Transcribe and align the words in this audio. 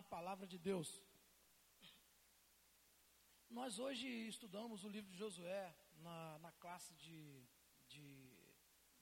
na 0.00 0.04
palavra 0.04 0.46
de 0.46 0.58
Deus. 0.58 0.88
Nós 3.50 3.78
hoje 3.78 4.08
estudamos 4.34 4.82
o 4.82 4.88
livro 4.88 5.10
de 5.10 5.18
Josué 5.18 5.76
na, 5.98 6.38
na 6.38 6.52
classe 6.52 6.94
de, 6.94 7.44
de, 7.86 8.06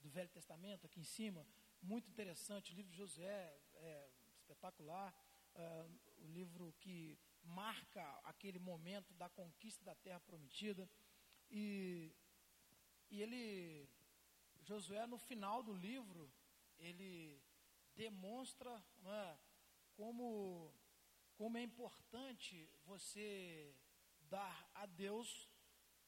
do 0.01 0.09
Velho 0.09 0.29
Testamento, 0.31 0.87
aqui 0.87 0.99
em 0.99 1.05
cima. 1.05 1.47
Muito 1.81 2.11
interessante, 2.11 2.73
o 2.73 2.75
livro 2.75 2.91
de 2.91 2.99
Josué 2.99 3.61
é 3.75 4.11
espetacular. 4.39 5.15
É, 5.55 5.87
o 6.17 6.27
livro 6.27 6.75
que 6.81 7.17
marca 7.45 8.05
aquele 8.25 8.59
momento 8.59 9.15
da 9.15 9.29
conquista 9.29 9.85
da 9.85 9.95
terra 9.95 10.19
prometida. 10.19 10.91
E, 11.49 12.13
e 13.09 13.23
ele, 13.23 13.89
Josué, 14.65 15.07
no 15.07 15.17
final 15.17 15.63
do 15.63 15.75
livro, 15.75 16.29
ele 16.77 17.41
demonstra 17.95 18.85
é, 19.05 19.39
como, 19.99 20.73
como 21.39 21.57
é 21.57 21.63
importante 21.63 22.69
você 22.85 23.73
dar 24.29 24.71
a 24.75 24.85
Deus 24.87 25.49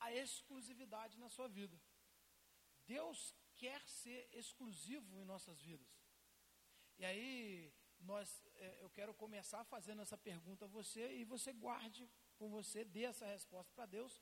a 0.01 0.13
exclusividade 0.13 1.17
na 1.19 1.29
sua 1.29 1.47
vida. 1.47 1.81
Deus 2.85 3.33
quer 3.57 3.81
ser 3.89 4.29
exclusivo 4.33 5.17
em 5.21 5.25
nossas 5.25 5.63
vidas. 5.63 5.89
E 6.99 7.05
aí, 7.05 7.73
nós, 8.01 8.43
é, 8.57 8.79
eu 8.83 8.91
quero 8.91 9.15
começar 9.15 9.63
fazendo 9.65 10.03
essa 10.03 10.19
pergunta 10.19 10.65
a 10.65 10.69
você 10.69 11.15
e 11.19 11.25
você 11.25 11.53
guarde 11.53 12.11
com 12.37 12.51
você, 12.51 12.85
dê 12.85 13.05
essa 13.05 13.25
resposta 13.25 13.73
para 13.73 13.87
Deus. 13.87 14.21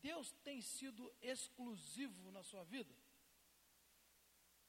Deus 0.00 0.32
tem 0.42 0.60
sido 0.60 1.14
exclusivo 1.22 2.32
na 2.32 2.42
sua 2.42 2.64
vida? 2.64 2.94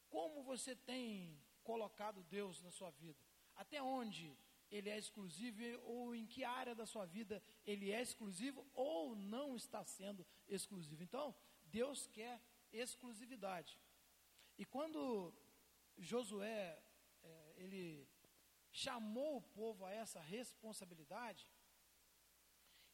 Como 0.07 0.43
você 0.43 0.75
tem 0.75 1.41
colocado 1.63 2.23
Deus 2.25 2.61
na 2.61 2.71
sua 2.71 2.91
vida? 2.91 3.19
Até 3.55 3.81
onde 3.81 4.37
ele 4.69 4.89
é 4.89 4.97
exclusivo 4.97 5.61
ou 5.83 6.15
em 6.15 6.25
que 6.25 6.43
área 6.43 6.75
da 6.75 6.85
sua 6.85 7.05
vida 7.05 7.41
ele 7.65 7.91
é 7.91 8.01
exclusivo 8.01 8.65
ou 8.73 9.15
não 9.15 9.55
está 9.55 9.83
sendo 9.83 10.25
exclusivo? 10.47 11.03
Então, 11.03 11.35
Deus 11.65 12.07
quer 12.07 12.41
exclusividade. 12.71 13.79
E 14.57 14.65
quando 14.65 15.33
Josué, 15.97 16.81
é, 17.23 17.53
ele 17.57 18.07
chamou 18.71 19.37
o 19.37 19.41
povo 19.41 19.85
a 19.85 19.91
essa 19.91 20.19
responsabilidade, 20.19 21.47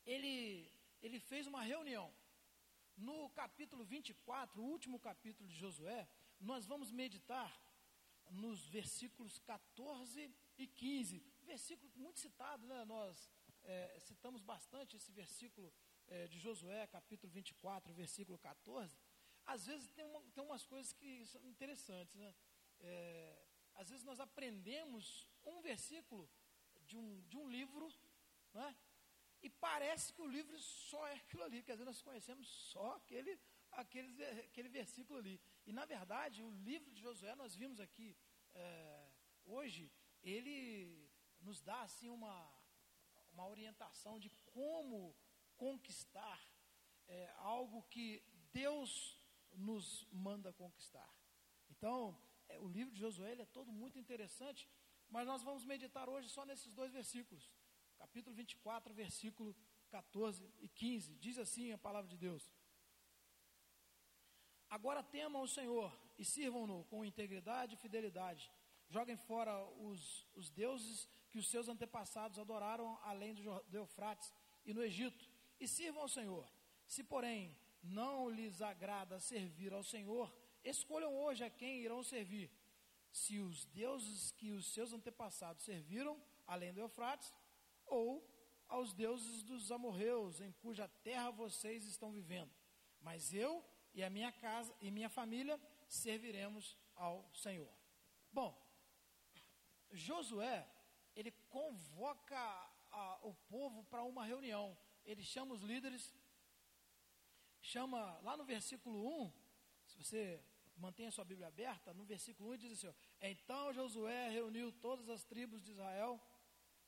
ele, 0.05 0.71
ele 1.01 1.19
fez 1.19 1.47
uma 1.47 1.61
reunião. 1.61 2.13
No 2.95 3.29
capítulo 3.31 3.83
24, 3.83 4.61
o 4.61 4.65
último 4.65 4.99
capítulo 4.99 5.49
de 5.49 5.55
Josué, 5.55 6.07
nós 6.39 6.65
vamos 6.65 6.91
meditar 6.91 7.51
nos 8.29 8.65
versículos 8.67 9.37
14 9.39 10.33
e 10.57 10.67
15. 10.67 11.23
Versículo 11.45 11.91
muito 11.95 12.19
citado, 12.19 12.65
né? 12.65 12.83
Nós 12.85 13.29
é, 13.63 13.97
citamos 13.99 14.41
bastante 14.41 14.95
esse 14.97 15.11
versículo 15.11 15.73
é, 16.07 16.27
de 16.27 16.39
Josué, 16.39 16.87
capítulo 16.87 17.31
24, 17.31 17.93
versículo 17.93 18.37
14. 18.39 18.97
Às 19.45 19.65
vezes 19.65 19.87
tem, 19.89 20.03
uma, 20.05 20.21
tem 20.33 20.43
umas 20.43 20.65
coisas 20.65 20.91
que 20.93 21.25
são 21.27 21.43
interessantes, 21.45 22.15
né? 22.15 22.33
É, 22.79 23.47
às 23.75 23.89
vezes 23.89 24.03
nós 24.03 24.19
aprendemos 24.19 25.27
um 25.45 25.61
versículo 25.61 26.29
de 26.87 26.97
um, 26.97 27.21
de 27.27 27.37
um 27.37 27.47
livro, 27.47 27.93
né? 28.53 28.75
E 29.41 29.49
parece 29.49 30.11
que 30.13 30.21
o 30.21 30.27
livro 30.27 30.57
só 30.59 31.07
é 31.07 31.13
aquilo 31.13 31.43
ali, 31.43 31.61
quer 31.61 31.73
dizer, 31.73 31.85
nós 31.85 32.01
conhecemos 32.01 32.47
só 32.47 32.95
aquele, 32.95 33.39
aquele, 33.71 34.25
aquele 34.39 34.69
versículo 34.69 35.19
ali. 35.19 35.39
E 35.67 35.71
na 35.71 35.85
verdade, 35.85 36.41
o 36.41 36.49
livro 36.49 36.91
de 36.91 37.01
Josué, 37.01 37.35
nós 37.35 37.55
vimos 37.55 37.79
aqui 37.79 38.17
é, 38.55 39.11
hoje, 39.45 39.91
ele 40.23 41.04
nos 41.45 41.61
dá 41.61 41.79
assim 41.81 42.09
uma, 42.09 42.35
uma 43.33 43.47
orientação 43.47 44.19
de 44.19 44.29
como 44.53 45.15
conquistar 45.55 46.39
é, 47.07 47.31
algo 47.37 47.83
que 47.83 48.07
Deus 48.51 49.19
nos 49.53 50.07
manda 50.11 50.51
conquistar. 50.51 51.09
Então, 51.69 52.17
é, 52.49 52.59
o 52.59 52.67
livro 52.67 52.93
de 52.93 52.99
Josué 52.99 53.33
é 53.33 53.45
todo 53.45 53.71
muito 53.71 53.99
interessante, 53.99 54.69
mas 55.07 55.27
nós 55.27 55.43
vamos 55.43 55.63
meditar 55.63 56.09
hoje 56.09 56.29
só 56.29 56.45
nesses 56.45 56.71
dois 56.71 56.91
versículos. 56.91 57.51
Capítulo 57.97 58.35
24, 58.35 58.93
versículo 58.93 59.55
14 59.89 60.51
e 60.59 60.67
15. 60.67 61.15
Diz 61.15 61.37
assim 61.37 61.71
a 61.71 61.77
palavra 61.77 62.09
de 62.09 62.17
Deus: 62.17 62.51
Agora 64.69 65.03
temam 65.03 65.43
o 65.43 65.47
Senhor 65.47 65.91
e 66.17 66.25
sirvam-no 66.25 66.83
com 66.85 67.05
integridade 67.05 67.75
e 67.75 67.77
fidelidade. 67.77 68.51
Joguem 68.89 69.17
fora 69.17 69.63
os, 69.79 70.27
os 70.35 70.49
deuses 70.49 71.09
que 71.29 71.39
os 71.39 71.47
seus 71.47 71.67
antepassados 71.67 72.39
adoraram 72.39 72.97
além 73.03 73.33
do, 73.33 73.43
do 73.63 73.77
Eufrates 73.77 74.31
e 74.65 74.73
no 74.73 74.83
Egito, 74.83 75.29
e 75.59 75.67
sirvam 75.67 76.03
ao 76.03 76.09
Senhor. 76.09 76.47
Se, 76.87 77.03
porém, 77.03 77.55
não 77.83 78.29
lhes 78.29 78.61
agrada 78.61 79.19
servir 79.19 79.73
ao 79.73 79.83
Senhor, 79.83 80.35
escolham 80.63 81.15
hoje 81.15 81.43
a 81.43 81.49
quem 81.49 81.81
irão 81.81 82.03
servir. 82.03 82.49
Se 83.11 83.39
os 83.39 83.65
deuses 83.65 84.31
que 84.31 84.51
os 84.51 84.73
seus 84.73 84.91
antepassados 84.91 85.63
serviram, 85.63 86.21
além 86.45 86.73
do 86.73 86.81
Eufrates, 86.81 87.33
ou 87.85 88.27
aos 88.67 88.93
deuses 88.93 89.43
dos 89.43 89.71
amorreus, 89.71 90.41
em 90.41 90.51
cuja 90.53 90.87
terra 91.03 91.29
vocês 91.31 91.85
estão 91.85 92.11
vivendo. 92.11 92.51
Mas 93.01 93.33
eu 93.33 93.63
e 93.93 94.03
a 94.03 94.09
minha 94.09 94.31
casa 94.31 94.75
e 94.81 94.89
minha 94.91 95.09
família 95.09 95.59
serviremos 95.87 96.77
ao 96.95 97.29
Senhor. 97.33 97.71
Bom, 98.31 98.64
Josué, 99.95 100.67
ele 101.15 101.31
convoca 101.49 102.37
a, 102.91 103.19
o 103.23 103.33
povo 103.49 103.83
para 103.85 104.03
uma 104.03 104.25
reunião. 104.25 104.77
Ele 105.05 105.23
chama 105.23 105.53
os 105.53 105.61
líderes, 105.61 106.13
chama 107.61 108.19
lá 108.19 108.35
no 108.35 108.43
versículo 108.43 109.23
1, 109.25 109.33
se 109.87 109.97
você 109.97 110.43
mantém 110.77 111.07
a 111.07 111.11
sua 111.11 111.23
Bíblia 111.23 111.47
aberta, 111.47 111.93
no 111.93 112.05
versículo 112.05 112.51
1 112.51 112.57
diz 112.57 112.71
assim: 112.73 112.95
Então 113.21 113.73
Josué 113.73 114.29
reuniu 114.29 114.71
todas 114.71 115.09
as 115.09 115.23
tribos 115.23 115.63
de 115.63 115.71
Israel 115.71 116.19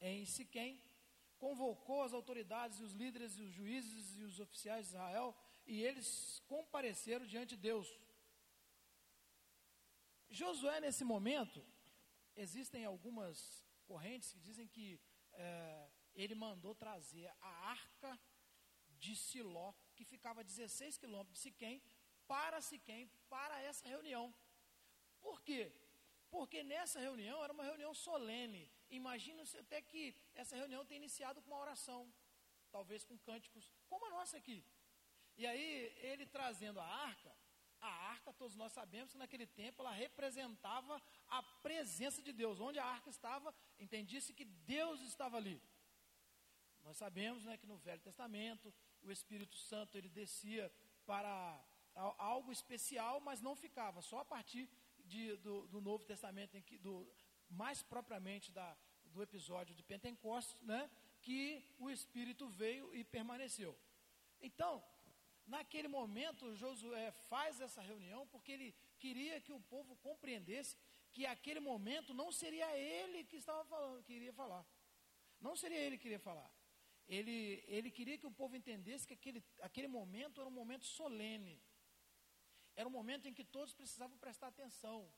em 0.01 0.25
Siquém, 0.25 0.81
convocou 1.38 2.03
as 2.03 2.13
autoridades 2.13 2.79
e 2.79 2.84
os 2.84 2.94
líderes 2.94 3.38
e 3.38 3.41
os 3.41 3.53
juízes 3.53 4.17
e 4.17 4.23
os 4.23 4.40
oficiais 4.40 4.88
de 4.88 4.94
Israel 4.94 5.35
e 5.66 5.84
eles 5.84 6.41
compareceram 6.47 7.25
diante 7.25 7.56
de 7.56 7.62
Deus. 7.62 7.88
Josué, 10.29 10.79
nesse 10.79 11.03
momento, 11.03 11.63
existem 12.38 12.86
algumas 12.86 13.66
correntes 13.86 14.31
que 14.31 14.40
dizem 14.40 14.68
que 14.68 15.00
é, 15.34 15.90
ele 16.14 16.36
mandou 16.36 16.74
trazer 16.75 17.28
a 17.42 17.50
arca 17.78 18.20
de 18.90 19.16
Siló, 19.16 19.74
que 19.96 20.03
ficava 20.06 20.42
a 20.42 20.44
16 20.44 20.97
quilômetros 20.97 21.38
de 21.38 21.44
Siquém, 21.44 21.81
para 22.28 22.62
Siquém, 22.62 23.09
para 23.30 23.62
essa 23.62 23.88
reunião. 23.88 24.34
Por 25.22 25.42
quê? 25.42 25.72
Porque 26.30 26.64
nessa 26.64 27.00
reunião 27.00 27.44
era 27.44 27.53
uma 27.53 27.64
reunião 27.64 27.94
solene. 27.94 28.72
Imagina-se 28.90 29.58
até 29.58 29.81
que 29.81 30.16
essa 30.36 30.56
reunião 30.56 30.86
tenha 30.86 30.97
iniciado 30.97 31.42
com 31.42 31.52
uma 31.52 31.59
oração, 31.59 32.12
talvez 32.72 33.03
com 33.03 33.18
cânticos, 33.20 33.72
como 33.88 34.06
a 34.08 34.09
nossa 34.09 34.38
aqui. 34.38 34.64
E 35.38 35.46
aí, 35.46 35.94
ele 35.97 36.26
trazendo 36.26 36.80
a 36.80 36.86
arca, 36.86 37.36
a 37.88 38.09
arca, 38.12 38.34
todos 38.34 38.56
nós 38.56 38.72
sabemos 38.72 39.12
que 39.12 39.18
naquele 39.18 39.48
tempo 39.48 39.81
ela 39.81 39.92
representava 39.92 41.02
a 41.28 41.42
presença 41.42 42.22
de 42.22 42.31
Deus. 42.31 42.59
Onde 42.59 42.80
a 42.80 42.86
arca 42.86 43.09
estava, 43.09 43.53
entendia-se 43.80 44.34
que 44.34 44.46
Deus 44.46 45.02
estava 45.02 45.38
ali. 45.38 45.62
Nós 46.84 46.97
sabemos 46.97 47.44
né, 47.44 47.58
que 47.58 47.66
no 47.66 47.78
Velho 47.78 48.02
Testamento 48.02 48.74
o 49.02 49.12
Espírito 49.12 49.58
Santo 49.58 49.97
ele 49.97 50.09
descia 50.09 50.72
para 51.06 51.59
algo 52.18 52.52
especial, 52.52 53.20
mas 53.20 53.42
não 53.42 53.56
ficava, 53.56 54.02
só 54.02 54.20
a 54.20 54.26
partir 54.26 54.70
de, 55.06 55.36
do, 55.38 55.68
do, 55.68 55.81
Novo 55.81 56.03
Testamento, 56.03 56.62
que, 56.62 56.78
do, 56.78 57.08
mais 57.50 57.81
propriamente 57.81 58.52
da, 58.52 58.78
do 59.06 59.22
episódio 59.24 59.74
de 59.74 59.84
Pentecostes, 59.84 60.56
né, 60.62 60.90
que 61.22 61.64
o 61.79 61.90
Espírito 61.90 62.47
veio 62.47 62.94
e 62.94 63.03
permaneceu. 63.03 63.78
Então, 64.40 64.84
Naquele 65.47 65.88
momento, 65.88 66.53
Josué 66.55 67.11
faz 67.29 67.61
essa 67.61 67.82
reunião 67.82 68.28
porque 68.28 68.52
ele 68.52 68.76
queria 68.99 69.40
que 69.40 69.53
o 69.53 69.61
povo 69.61 69.96
compreendesse 70.08 70.76
que 71.14 71.26
aquele 71.26 71.61
momento 71.61 72.14
não 72.14 72.32
seria 72.32 72.70
ele 72.78 73.23
que 73.23 73.38
estava 73.38 73.64
falando, 73.66 74.03
que 74.03 74.14
iria 74.14 74.34
falar. 74.34 74.66
Não 75.40 75.55
seria 75.55 75.79
ele 75.79 75.97
que 75.97 76.08
iria 76.09 76.20
falar. 76.20 76.52
Ele, 77.08 77.64
ele 77.67 77.90
queria 77.90 78.17
que 78.17 78.28
o 78.28 78.32
povo 78.32 78.58
entendesse 78.58 79.08
que 79.08 79.14
aquele, 79.14 79.41
aquele 79.61 79.88
momento 79.88 80.41
era 80.41 80.49
um 80.49 80.59
momento 80.61 80.85
solene. 80.85 81.61
Era 82.76 82.88
um 82.90 82.91
momento 82.91 83.28
em 83.28 83.34
que 83.34 83.46
todos 83.46 83.73
precisavam 83.73 84.17
prestar 84.17 84.47
atenção. 84.47 85.09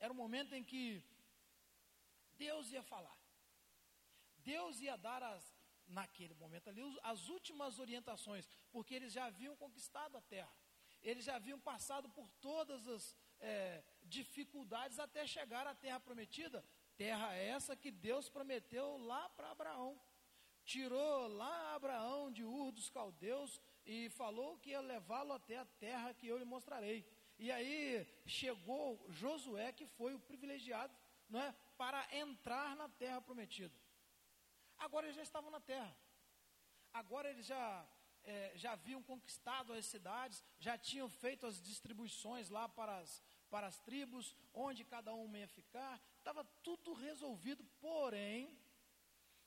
Era 0.00 0.12
um 0.12 0.16
momento 0.16 0.54
em 0.54 0.64
que 0.64 1.04
Deus 2.38 2.72
ia 2.72 2.82
falar. 2.82 3.18
Deus 4.38 4.80
ia 4.80 4.96
dar 4.96 5.22
as, 5.22 5.57
naquele 5.88 6.34
momento 6.34 6.68
ali, 6.68 6.82
as 7.02 7.28
últimas 7.28 7.78
orientações, 7.78 8.48
porque 8.70 8.94
eles 8.94 9.12
já 9.12 9.26
haviam 9.26 9.56
conquistado 9.56 10.16
a 10.16 10.20
terra, 10.22 10.52
eles 11.02 11.24
já 11.24 11.36
haviam 11.36 11.58
passado 11.58 12.08
por 12.10 12.28
todas 12.40 12.86
as 12.86 13.16
é, 13.40 13.82
dificuldades 14.04 14.98
até 14.98 15.26
chegar 15.26 15.66
à 15.66 15.74
terra 15.74 16.00
prometida, 16.00 16.64
Terra 16.98 17.32
essa 17.32 17.76
que 17.76 17.92
Deus 17.92 18.28
prometeu 18.28 18.96
lá 18.98 19.28
para 19.28 19.52
Abraão. 19.52 19.96
Tirou 20.64 21.28
lá 21.28 21.76
Abraão 21.76 22.28
de 22.28 22.42
Ur 22.42 22.72
dos 22.72 22.90
caldeus 22.90 23.60
e 23.86 24.10
falou 24.10 24.58
que 24.58 24.70
ia 24.70 24.80
levá-lo 24.80 25.32
até 25.32 25.58
a 25.58 25.64
terra 25.64 26.12
que 26.12 26.26
eu 26.26 26.36
lhe 26.36 26.44
mostrarei. 26.44 27.06
E 27.38 27.52
aí 27.52 28.04
chegou 28.26 29.06
Josué, 29.10 29.70
que 29.72 29.86
foi 29.86 30.12
o 30.12 30.18
privilegiado, 30.18 30.92
não 31.30 31.40
é, 31.40 31.54
para 31.76 32.04
entrar 32.16 32.74
na 32.74 32.88
terra 32.88 33.20
prometida. 33.20 33.72
Agora 34.78 35.06
eles 35.06 35.16
já 35.16 35.22
estavam 35.22 35.50
na 35.50 35.60
terra. 35.60 35.96
Agora 36.92 37.28
eles 37.28 37.46
já 37.46 37.86
é, 38.24 38.52
já 38.56 38.72
haviam 38.72 39.02
conquistado 39.02 39.72
as 39.72 39.86
cidades, 39.86 40.42
já 40.58 40.76
tinham 40.76 41.08
feito 41.08 41.46
as 41.46 41.60
distribuições 41.62 42.48
lá 42.48 42.68
para 42.68 42.98
as, 42.98 43.22
para 43.48 43.66
as 43.66 43.78
tribos, 43.80 44.34
onde 44.52 44.84
cada 44.84 45.14
um 45.14 45.36
ia 45.36 45.48
ficar, 45.48 46.00
estava 46.18 46.44
tudo 46.62 46.92
resolvido, 46.92 47.64
porém, 47.80 48.58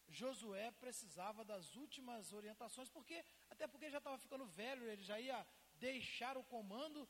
Josué 0.10 0.72
precisava 0.72 1.45
das 1.45 1.75
últimas 1.75 2.33
orientações, 2.33 2.89
porque 2.89 3.24
até 3.50 3.68
porque 3.68 3.89
já 3.89 4.00
estava 4.00 4.18
ficando 4.18 4.45
velho, 4.45 4.88
ele 4.88 5.04
já 5.04 5.19
ia 5.19 5.45
deixar 5.75 6.38
o 6.38 6.44
comando, 6.44 7.07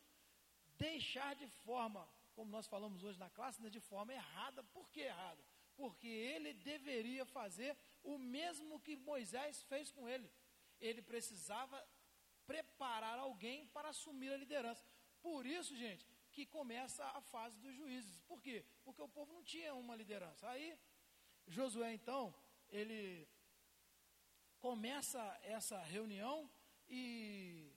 deixar 0.77 1.35
de 1.35 1.47
forma, 1.47 2.07
como 2.35 2.51
nós 2.51 2.67
falamos 2.67 3.03
hoje 3.03 3.17
na 3.17 3.29
classe, 3.29 3.61
né, 3.61 3.69
de 3.69 3.79
forma 3.79 4.13
errada. 4.13 4.63
Por 4.63 4.89
que 4.89 5.01
errada? 5.01 5.43
Porque 5.75 6.07
ele 6.07 6.53
deveria 6.53 7.25
fazer 7.25 7.77
o 8.03 8.17
mesmo 8.17 8.79
que 8.79 8.95
Moisés 8.95 9.61
fez 9.63 9.91
com 9.91 10.07
ele. 10.07 10.31
Ele 10.79 11.01
precisava 11.01 11.77
preparar 12.45 13.19
alguém 13.19 13.67
para 13.67 13.89
assumir 13.89 14.31
a 14.33 14.37
liderança. 14.37 14.85
Por 15.21 15.45
isso, 15.45 15.75
gente, 15.75 16.07
que 16.31 16.45
começa 16.45 17.05
a 17.05 17.21
fase 17.21 17.57
dos 17.59 17.75
juízes. 17.75 18.19
Por 18.21 18.41
quê? 18.41 18.65
Porque 18.83 19.01
o 19.01 19.09
povo 19.09 19.33
não 19.33 19.43
tinha 19.43 19.73
uma 19.75 19.95
liderança. 19.95 20.49
Aí, 20.49 20.77
Josué, 21.47 21.93
então, 21.93 22.33
ele 22.69 23.27
começa 24.59 25.21
essa 25.43 25.79
reunião 25.79 26.49
e 26.87 27.71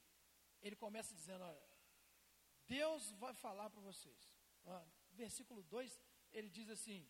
ele 0.62 0.76
começa 0.76 1.14
dizendo: 1.14 1.44
Olha, 1.44 1.62
Deus 2.66 3.10
vai 3.12 3.34
falar 3.34 3.68
para 3.70 3.80
vocês. 3.80 4.34
Ah, 4.64 4.86
versículo 5.12 5.62
2, 5.64 6.00
ele 6.32 6.48
diz 6.48 6.70
assim: 6.70 7.06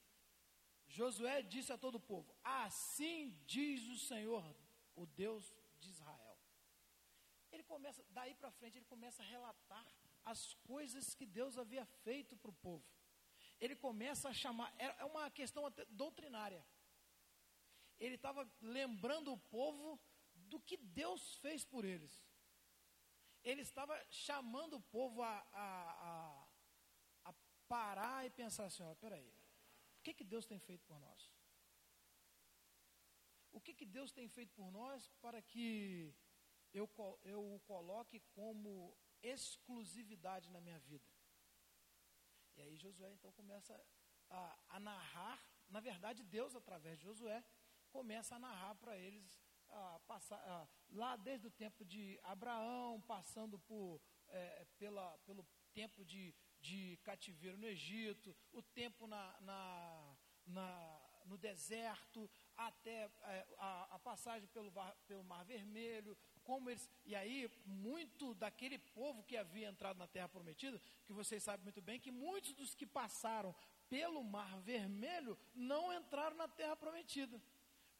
Josué 0.88 1.42
disse 1.42 1.72
a 1.72 1.78
todo 1.78 1.96
o 1.96 2.00
povo: 2.00 2.34
Assim 2.42 3.30
diz 3.46 3.86
o 3.88 3.96
Senhor, 3.96 4.44
o 4.94 5.06
Deus 5.06 5.54
de 5.80 5.90
Israel. 5.90 6.38
Ele 7.52 7.62
começa, 7.62 8.04
daí 8.10 8.34
para 8.34 8.50
frente, 8.50 8.78
ele 8.78 8.84
começa 8.86 9.22
a 9.22 9.26
relatar 9.26 9.86
as 10.24 10.54
coisas 10.66 11.14
que 11.14 11.26
Deus 11.26 11.58
havia 11.58 11.84
feito 12.02 12.36
para 12.36 12.50
o 12.50 12.54
povo. 12.54 12.84
Ele 13.60 13.76
começa 13.76 14.28
a 14.28 14.32
chamar, 14.32 14.74
é, 14.78 14.86
é 14.98 15.04
uma 15.04 15.30
questão 15.30 15.72
doutrinária. 15.90 16.64
Ele 17.98 18.16
estava 18.16 18.48
lembrando 18.60 19.32
o 19.32 19.38
povo 19.38 20.00
do 20.34 20.58
que 20.60 20.76
Deus 20.76 21.36
fez 21.36 21.64
por 21.64 21.84
eles. 21.84 22.24
Ele 23.44 23.62
estava 23.62 23.94
chamando 24.10 24.76
o 24.76 24.80
povo 24.80 25.22
a, 25.22 25.46
a, 25.52 25.90
a, 26.10 27.30
a 27.30 27.34
parar 27.68 28.26
e 28.26 28.30
pensar 28.30 28.64
assim: 28.64 28.82
ó, 28.82 28.94
peraí, 28.94 29.30
que, 30.04 30.12
que 30.18 30.24
Deus 30.24 30.46
tem 30.46 30.58
feito 30.58 30.84
por 30.90 30.98
nós? 31.00 31.20
O 33.56 33.60
que, 33.60 33.72
que 33.72 33.86
Deus 33.86 34.12
tem 34.12 34.28
feito 34.28 34.52
por 34.54 34.70
nós 34.70 35.08
para 35.22 35.40
que 35.40 36.14
eu, 36.72 36.86
eu 37.22 37.40
o 37.54 37.60
coloque 37.60 38.20
como 38.38 38.96
exclusividade 39.22 40.50
na 40.50 40.60
minha 40.60 40.78
vida. 40.80 41.10
E 42.56 42.60
aí 42.62 42.76
Josué 42.76 43.10
então 43.12 43.32
começa 43.32 43.74
a, 44.28 44.58
a 44.68 44.80
narrar, 44.80 45.38
na 45.68 45.80
verdade 45.80 46.22
Deus 46.22 46.54
através 46.54 46.98
de 46.98 47.04
Josué 47.04 47.42
começa 47.90 48.34
a 48.34 48.38
narrar 48.38 48.74
para 48.74 48.98
eles 48.98 49.40
a 49.68 50.00
passar, 50.00 50.36
a, 50.36 50.68
lá 50.90 51.16
desde 51.16 51.46
o 51.46 51.50
tempo 51.50 51.84
de 51.84 52.18
Abraão, 52.22 53.00
passando 53.02 53.58
por, 53.58 54.00
é, 54.28 54.66
pela, 54.78 55.16
pelo 55.18 55.46
tempo 55.72 56.04
de, 56.04 56.34
de 56.64 56.98
cativeiro 57.04 57.58
no 57.58 57.66
Egito, 57.66 58.34
o 58.50 58.62
tempo 58.62 59.06
na, 59.06 59.24
na, 59.42 60.16
na 60.46 61.00
no 61.26 61.36
deserto, 61.38 62.30
até 62.56 63.10
é, 63.24 63.46
a, 63.58 63.94
a, 63.94 63.98
passagem 63.98 64.48
pelo, 64.48 64.70
pelo 65.06 65.24
Mar 65.24 65.44
Vermelho, 65.44 66.16
como 66.42 66.70
eles. 66.70 66.88
E 67.04 67.14
aí, 67.14 67.50
muito 67.64 68.34
daquele 68.34 68.78
povo 68.78 69.22
que 69.22 69.36
havia 69.36 69.68
entrado 69.68 69.98
na 69.98 70.06
Terra 70.06 70.28
Prometida, 70.28 70.80
que 71.06 71.12
vocês 71.12 71.42
sabem 71.42 71.64
muito 71.64 71.82
bem, 71.82 72.00
que 72.00 72.10
muitos 72.10 72.52
dos 72.52 72.74
que 72.74 72.86
passaram 72.86 73.54
pelo 73.88 74.22
Mar 74.22 74.58
Vermelho 74.60 75.38
não 75.54 75.92
entraram 75.92 76.36
na 76.36 76.48
Terra 76.48 76.76
Prometida. 76.76 77.40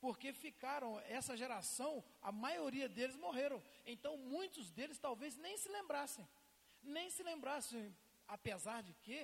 Porque 0.01 0.33
ficaram, 0.33 1.01
essa 1.01 1.35
geração, 1.37 2.05
a 2.21 2.31
maioria 2.31 2.89
deles 2.89 3.17
morreram. 3.17 3.63
Então, 3.87 4.19
muitos 4.19 4.71
deles 4.71 4.99
talvez 4.99 5.35
nem 5.37 5.57
se 5.57 5.69
lembrassem. 5.71 6.29
Nem 6.83 7.09
se 7.09 7.23
lembrassem, 7.23 7.97
apesar 8.37 8.83
de 8.89 8.93
que 9.05 9.19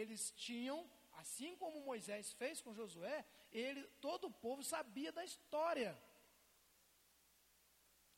eles 0.00 0.22
tinham, 0.46 0.78
assim 1.22 1.52
como 1.56 1.86
Moisés 1.90 2.32
fez 2.40 2.60
com 2.60 2.78
Josué, 2.80 3.18
ele, 3.50 3.82
todo 4.06 4.24
o 4.28 4.36
povo 4.46 4.62
sabia 4.74 5.10
da 5.12 5.24
história 5.24 5.90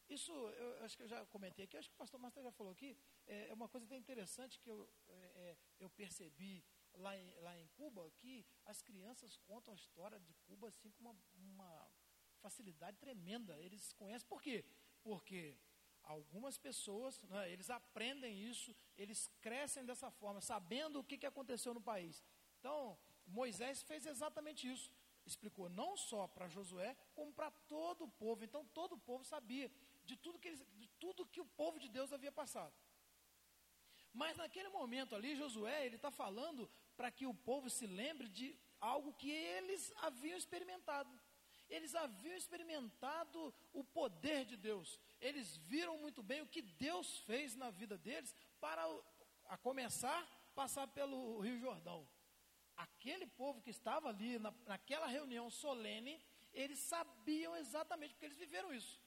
isso, 0.09 0.33
eu 0.33 0.85
acho 0.85 0.97
que 0.97 1.03
eu 1.03 1.09
já 1.09 1.25
comentei 1.27 1.67
aqui, 1.67 1.77
acho 1.77 1.91
que 1.91 1.95
o 1.95 1.99
pastor 1.99 2.19
Master 2.19 2.43
já 2.43 2.51
falou 2.51 2.73
aqui, 2.73 2.97
é, 3.27 3.49
é 3.49 3.53
uma 3.53 3.69
coisa 3.69 3.85
até 3.85 3.97
interessante 3.97 4.59
que 4.59 4.71
eu, 4.71 4.89
é, 5.07 5.13
é, 5.13 5.57
eu 5.79 5.91
percebi 5.91 6.65
lá 6.95 7.15
em, 7.17 7.35
lá 7.41 7.59
em 7.59 7.67
Cuba, 7.69 8.11
que 8.17 8.47
as 8.65 8.81
crianças 8.81 9.37
contam 9.37 9.73
a 9.73 9.77
história 9.77 10.19
de 10.19 10.33
Cuba 10.47 10.69
assim 10.69 10.91
com 10.93 11.01
uma, 11.03 11.15
uma 11.35 11.93
facilidade 12.41 12.97
tremenda. 12.97 13.61
Eles 13.61 13.93
conhecem, 13.93 14.27
por 14.27 14.41
quê? 14.41 14.65
Porque 15.03 15.59
algumas 16.09 16.57
pessoas, 16.57 17.21
né, 17.25 17.53
eles 17.53 17.69
aprendem 17.69 18.43
isso, 18.43 18.75
eles 18.97 19.31
crescem 19.43 19.85
dessa 19.85 20.11
forma, 20.11 20.41
sabendo 20.41 20.99
o 20.99 21.05
que, 21.05 21.19
que 21.19 21.27
aconteceu 21.27 21.75
no 21.75 21.81
país. 21.81 22.25
Então, 22.59 22.99
Moisés 23.27 23.83
fez 23.83 24.07
exatamente 24.07 24.67
isso. 24.67 24.91
Explicou 25.27 25.69
não 25.69 25.97
só 25.97 26.27
para 26.27 26.49
Josué, 26.49 26.97
como 27.15 27.31
para 27.33 27.51
todo 27.51 28.05
o 28.05 28.09
povo. 28.09 28.43
Então, 28.43 28.65
todo 28.79 28.95
o 28.95 28.99
povo 28.99 29.23
sabia 29.23 29.71
de 30.07 30.17
tudo 30.17 30.39
que, 30.39 30.49
eles, 30.49 30.65
de 30.77 30.89
tudo 30.99 31.27
que 31.27 31.41
o 31.41 31.45
povo 31.45 31.79
de 31.79 31.89
Deus 31.91 32.13
havia 32.13 32.33
passado. 32.33 32.75
Mas 34.15 34.39
naquele 34.39 34.71
momento 34.71 35.15
ali, 35.15 35.37
Josué, 35.37 35.85
ele 35.85 35.97
está 35.97 36.11
falando 36.11 36.69
para 36.97 37.11
que 37.11 37.27
o 37.27 37.35
povo 37.35 37.69
se 37.69 37.87
lembre 37.87 38.29
de 38.29 38.59
algo 38.81 39.13
que 39.13 39.31
eles 39.31 39.93
haviam 39.99 40.39
experimentado. 40.39 41.11
Eles 41.69 41.95
haviam 41.95 42.35
experimentado 42.37 43.55
o 43.73 43.85
poder 43.85 44.45
de 44.45 44.57
Deus. 44.57 44.99
Eles 45.21 45.57
viram 45.57 45.99
muito 45.99 46.23
bem 46.23 46.41
o 46.41 46.47
que 46.47 46.63
Deus 46.63 47.19
fez 47.21 47.55
na 47.55 47.71
vida 47.71 47.99
deles 47.99 48.35
para, 48.61 48.83
a 49.47 49.57
começar, 49.59 50.27
passar 50.55 50.87
pelo 50.89 51.41
Rio 51.41 51.59
Jordão. 51.59 52.09
Aquele 52.77 53.27
povo 53.27 53.61
que 53.61 53.71
estava 53.71 54.09
ali 54.09 54.39
na, 54.39 54.53
naquela 54.67 55.07
reunião 55.07 55.51
solene, 55.51 56.21
eles 56.53 56.79
sabiam 56.79 57.57
exatamente, 57.57 58.15
porque 58.15 58.27
eles 58.27 58.39
viveram 58.39 58.73
isso. 58.73 59.01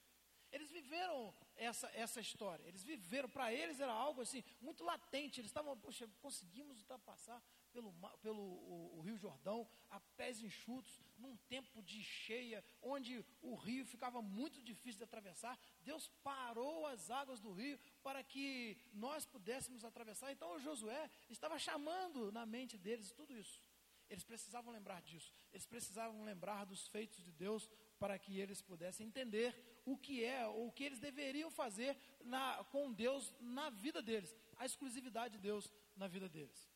Eles 0.51 0.69
viveram 0.69 1.33
essa, 1.55 1.89
essa 1.93 2.19
história, 2.19 2.63
eles 2.67 2.83
viveram, 2.83 3.29
para 3.29 3.53
eles 3.53 3.79
era 3.79 3.93
algo 3.93 4.21
assim, 4.21 4.43
muito 4.59 4.83
latente. 4.83 5.39
Eles 5.39 5.49
estavam, 5.49 5.77
poxa, 5.77 6.09
conseguimos 6.19 6.79
ultrapassar 6.79 7.41
pelo, 7.71 7.93
pelo 8.21 8.41
o, 8.41 8.97
o, 8.97 9.01
Rio 9.01 9.17
Jordão 9.17 9.67
a 9.89 9.99
pés 10.17 10.41
enxutos, 10.41 10.99
num 11.21 11.35
tempo 11.53 11.81
de 11.81 12.03
cheia, 12.03 12.63
onde 12.81 13.13
o 13.41 13.55
rio 13.55 13.85
ficava 13.85 14.21
muito 14.21 14.61
difícil 14.61 14.99
de 14.99 15.03
atravessar. 15.09 15.57
Deus 15.89 16.07
parou 16.23 16.87
as 16.87 17.09
águas 17.09 17.39
do 17.39 17.51
rio 17.51 17.77
para 18.03 18.23
que 18.23 18.77
nós 18.93 19.25
pudéssemos 19.25 19.85
atravessar. 19.85 20.31
Então 20.31 20.59
Josué 20.59 21.09
estava 21.29 21.57
chamando 21.59 22.31
na 22.31 22.45
mente 22.45 22.77
deles 22.77 23.11
tudo 23.11 23.37
isso. 23.43 23.61
Eles 24.09 24.25
precisavam 24.25 24.73
lembrar 24.73 25.01
disso, 25.01 25.31
eles 25.53 25.65
precisavam 25.65 26.25
lembrar 26.25 26.65
dos 26.65 26.85
feitos 26.89 27.23
de 27.23 27.31
Deus 27.31 27.69
para 27.97 28.19
que 28.19 28.39
eles 28.41 28.61
pudessem 28.61 29.07
entender 29.07 29.55
o 29.85 29.97
que 29.97 30.21
é, 30.21 30.45
ou 30.47 30.67
o 30.67 30.71
que 30.71 30.83
eles 30.83 30.99
deveriam 30.99 31.49
fazer 31.49 31.95
na, 32.25 32.61
com 32.65 32.91
Deus 32.91 33.33
na 33.39 33.69
vida 33.69 34.01
deles, 34.01 34.35
a 34.57 34.65
exclusividade 34.65 35.35
de 35.35 35.39
Deus 35.39 35.71
na 35.95 36.09
vida 36.09 36.27
deles. 36.27 36.69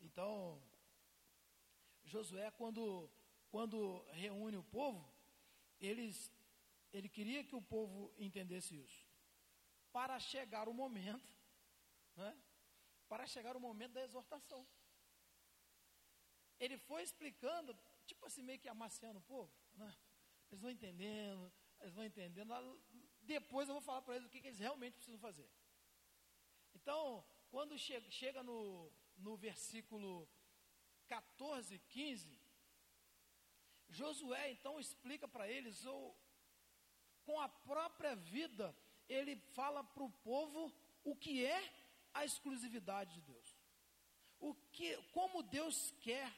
Então, 0.00 0.60
Josué, 2.04 2.50
quando, 2.50 3.08
quando 3.52 4.02
reúne 4.12 4.56
o 4.56 4.64
povo, 4.64 5.06
eles, 5.78 6.32
ele 6.90 7.08
queria 7.16 7.44
que 7.44 7.54
o 7.54 7.60
povo 7.60 8.10
entendesse 8.18 8.74
isso. 8.74 9.06
Para 9.92 10.18
chegar 10.18 10.70
o 10.70 10.74
momento, 10.82 11.30
né, 12.16 12.34
para 13.10 13.26
chegar 13.26 13.54
o 13.54 13.60
momento 13.60 13.92
da 13.92 14.02
exortação. 14.02 14.66
Ele 16.58 16.78
foi 16.78 17.02
explicando, 17.02 17.76
tipo 18.06 18.24
assim, 18.24 18.42
meio 18.42 18.58
que 18.58 18.70
amaciando 18.70 19.18
o 19.18 19.28
povo. 19.34 19.52
Né? 19.74 19.94
Eles 20.48 20.60
vão 20.62 20.70
entendendo, 20.70 21.52
eles 21.80 21.92
vão 21.92 22.06
entendendo. 22.06 22.54
Depois 23.20 23.68
eu 23.68 23.74
vou 23.74 23.82
falar 23.82 24.00
para 24.00 24.16
eles 24.16 24.26
o 24.26 24.30
que, 24.30 24.40
que, 24.40 24.46
eles 24.46 24.60
realmente 24.66 24.94
precisam 24.94 25.20
fazer. 25.20 25.50
Então, 26.74 27.22
quando 27.50 27.78
chega, 27.78 28.10
chega 28.10 28.42
no, 28.42 28.90
no 29.18 29.36
versículo 29.36 30.26
14, 31.06 31.78
15, 31.90 32.41
Josué 33.92 34.50
então 34.50 34.80
explica 34.80 35.26
para 35.28 35.48
eles, 35.48 35.84
ou 35.84 36.16
com 37.24 37.40
a 37.40 37.48
própria 37.48 38.14
vida, 38.16 38.76
ele 39.08 39.36
fala 39.54 39.84
para 39.84 40.02
o 40.02 40.10
povo 40.10 40.72
o 41.04 41.14
que 41.14 41.44
é 41.44 41.72
a 42.14 42.24
exclusividade 42.24 43.14
de 43.14 43.20
Deus. 43.22 43.56
O 44.40 44.54
que, 44.72 44.96
como 45.12 45.42
Deus 45.42 45.92
quer 46.00 46.32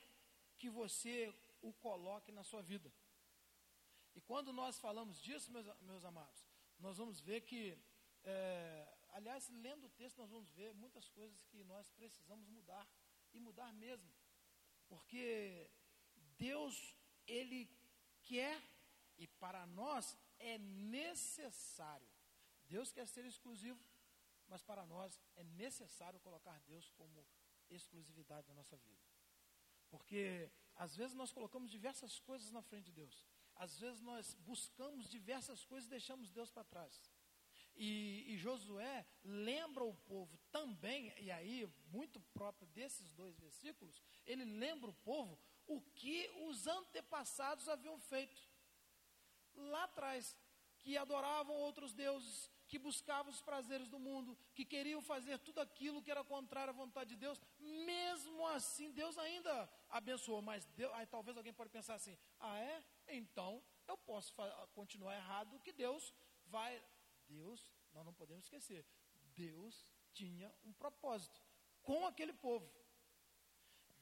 que 0.58 0.68
você 0.68 1.34
o 1.62 1.72
coloque 1.72 2.30
na 2.30 2.44
sua 2.44 2.62
vida. 2.62 2.92
E 4.14 4.20
quando 4.20 4.52
nós 4.52 4.78
falamos 4.78 5.20
disso, 5.20 5.50
meus, 5.50 5.66
meus 5.80 6.04
amados, 6.04 6.46
nós 6.78 6.98
vamos 6.98 7.20
ver 7.20 7.40
que, 7.42 7.76
é, 8.22 8.86
aliás, 9.10 9.48
lendo 9.48 9.86
o 9.86 9.90
texto, 9.90 10.18
nós 10.18 10.30
vamos 10.30 10.50
ver 10.50 10.74
muitas 10.74 11.08
coisas 11.08 11.42
que 11.46 11.64
nós 11.64 11.88
precisamos 11.90 12.48
mudar, 12.48 12.86
e 13.32 13.40
mudar 13.40 13.72
mesmo. 13.74 14.08
Porque 14.88 15.70
Deus, 16.38 16.94
Ele 17.26 17.70
quer, 18.22 18.60
e 19.18 19.26
para 19.26 19.66
nós 19.66 20.16
é 20.38 20.58
necessário. 20.58 22.08
Deus 22.66 22.92
quer 22.92 23.06
ser 23.06 23.24
exclusivo, 23.24 23.82
mas 24.48 24.62
para 24.62 24.84
nós 24.86 25.20
é 25.36 25.44
necessário 25.44 26.20
colocar 26.20 26.58
Deus 26.60 26.90
como 26.90 27.26
exclusividade 27.70 28.46
da 28.46 28.54
nossa 28.54 28.76
vida. 28.76 29.02
Porque 29.90 30.50
às 30.74 30.96
vezes 30.96 31.14
nós 31.14 31.32
colocamos 31.32 31.70
diversas 31.70 32.18
coisas 32.18 32.50
na 32.50 32.62
frente 32.62 32.86
de 32.86 32.92
Deus. 32.92 33.24
Às 33.56 33.78
vezes 33.78 34.00
nós 34.00 34.34
buscamos 34.34 35.08
diversas 35.08 35.64
coisas 35.64 35.86
e 35.86 35.90
deixamos 35.90 36.30
Deus 36.30 36.50
para 36.50 36.64
trás. 36.64 37.00
E, 37.76 38.24
e, 38.28 38.36
Josué 38.36 39.04
lembra 39.24 39.82
o 39.84 39.94
povo 39.94 40.38
também, 40.52 41.12
e 41.18 41.28
aí, 41.30 41.68
muito 41.86 42.20
próprio 42.32 42.68
desses 42.68 43.10
dois 43.10 43.36
versículos, 43.36 44.00
ele 44.24 44.44
lembra 44.44 44.90
o 44.90 44.94
povo 44.94 45.36
o 45.66 45.80
que 45.80 46.30
os 46.46 46.66
antepassados 46.66 47.68
haviam 47.68 47.98
feito 47.98 48.40
lá 49.54 49.84
atrás, 49.84 50.36
que 50.78 50.96
adoravam 50.96 51.54
outros 51.56 51.92
deuses, 51.92 52.50
que 52.66 52.78
buscavam 52.78 53.30
os 53.30 53.40
prazeres 53.40 53.88
do 53.88 53.98
mundo, 53.98 54.36
que 54.54 54.64
queriam 54.64 55.00
fazer 55.00 55.38
tudo 55.38 55.60
aquilo 55.60 56.02
que 56.02 56.10
era 56.10 56.24
contrário 56.24 56.72
à 56.72 56.76
vontade 56.76 57.10
de 57.10 57.16
Deus, 57.16 57.40
mesmo 57.58 58.46
assim 58.48 58.90
Deus 58.92 59.16
ainda 59.18 59.68
abençoou, 59.88 60.42
mas 60.42 60.66
Deus, 60.66 60.92
aí 60.94 61.06
talvez 61.06 61.36
alguém 61.36 61.52
pode 61.52 61.70
pensar 61.70 61.94
assim: 61.94 62.18
"Ah, 62.40 62.58
é? 62.58 62.84
Então 63.08 63.62
eu 63.86 63.96
posso 63.96 64.32
continuar 64.74 65.14
errado 65.14 65.60
que 65.60 65.72
Deus 65.72 66.12
vai 66.46 66.82
Deus, 67.26 67.72
nós 67.92 68.04
não 68.04 68.12
podemos 68.12 68.44
esquecer, 68.44 68.84
Deus 69.34 69.92
tinha 70.12 70.52
um 70.64 70.72
propósito 70.72 71.40
com 71.82 72.06
aquele 72.06 72.32
povo. 72.32 72.70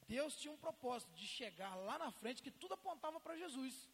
Deus 0.07 0.35
tinha 0.35 0.53
um 0.53 0.57
propósito 0.57 1.11
de 1.13 1.25
chegar 1.25 1.75
lá 1.75 1.97
na 1.97 2.11
frente 2.11 2.43
que 2.43 2.51
tudo 2.51 2.73
apontava 2.73 3.19
para 3.19 3.35
Jesus. 3.35 3.89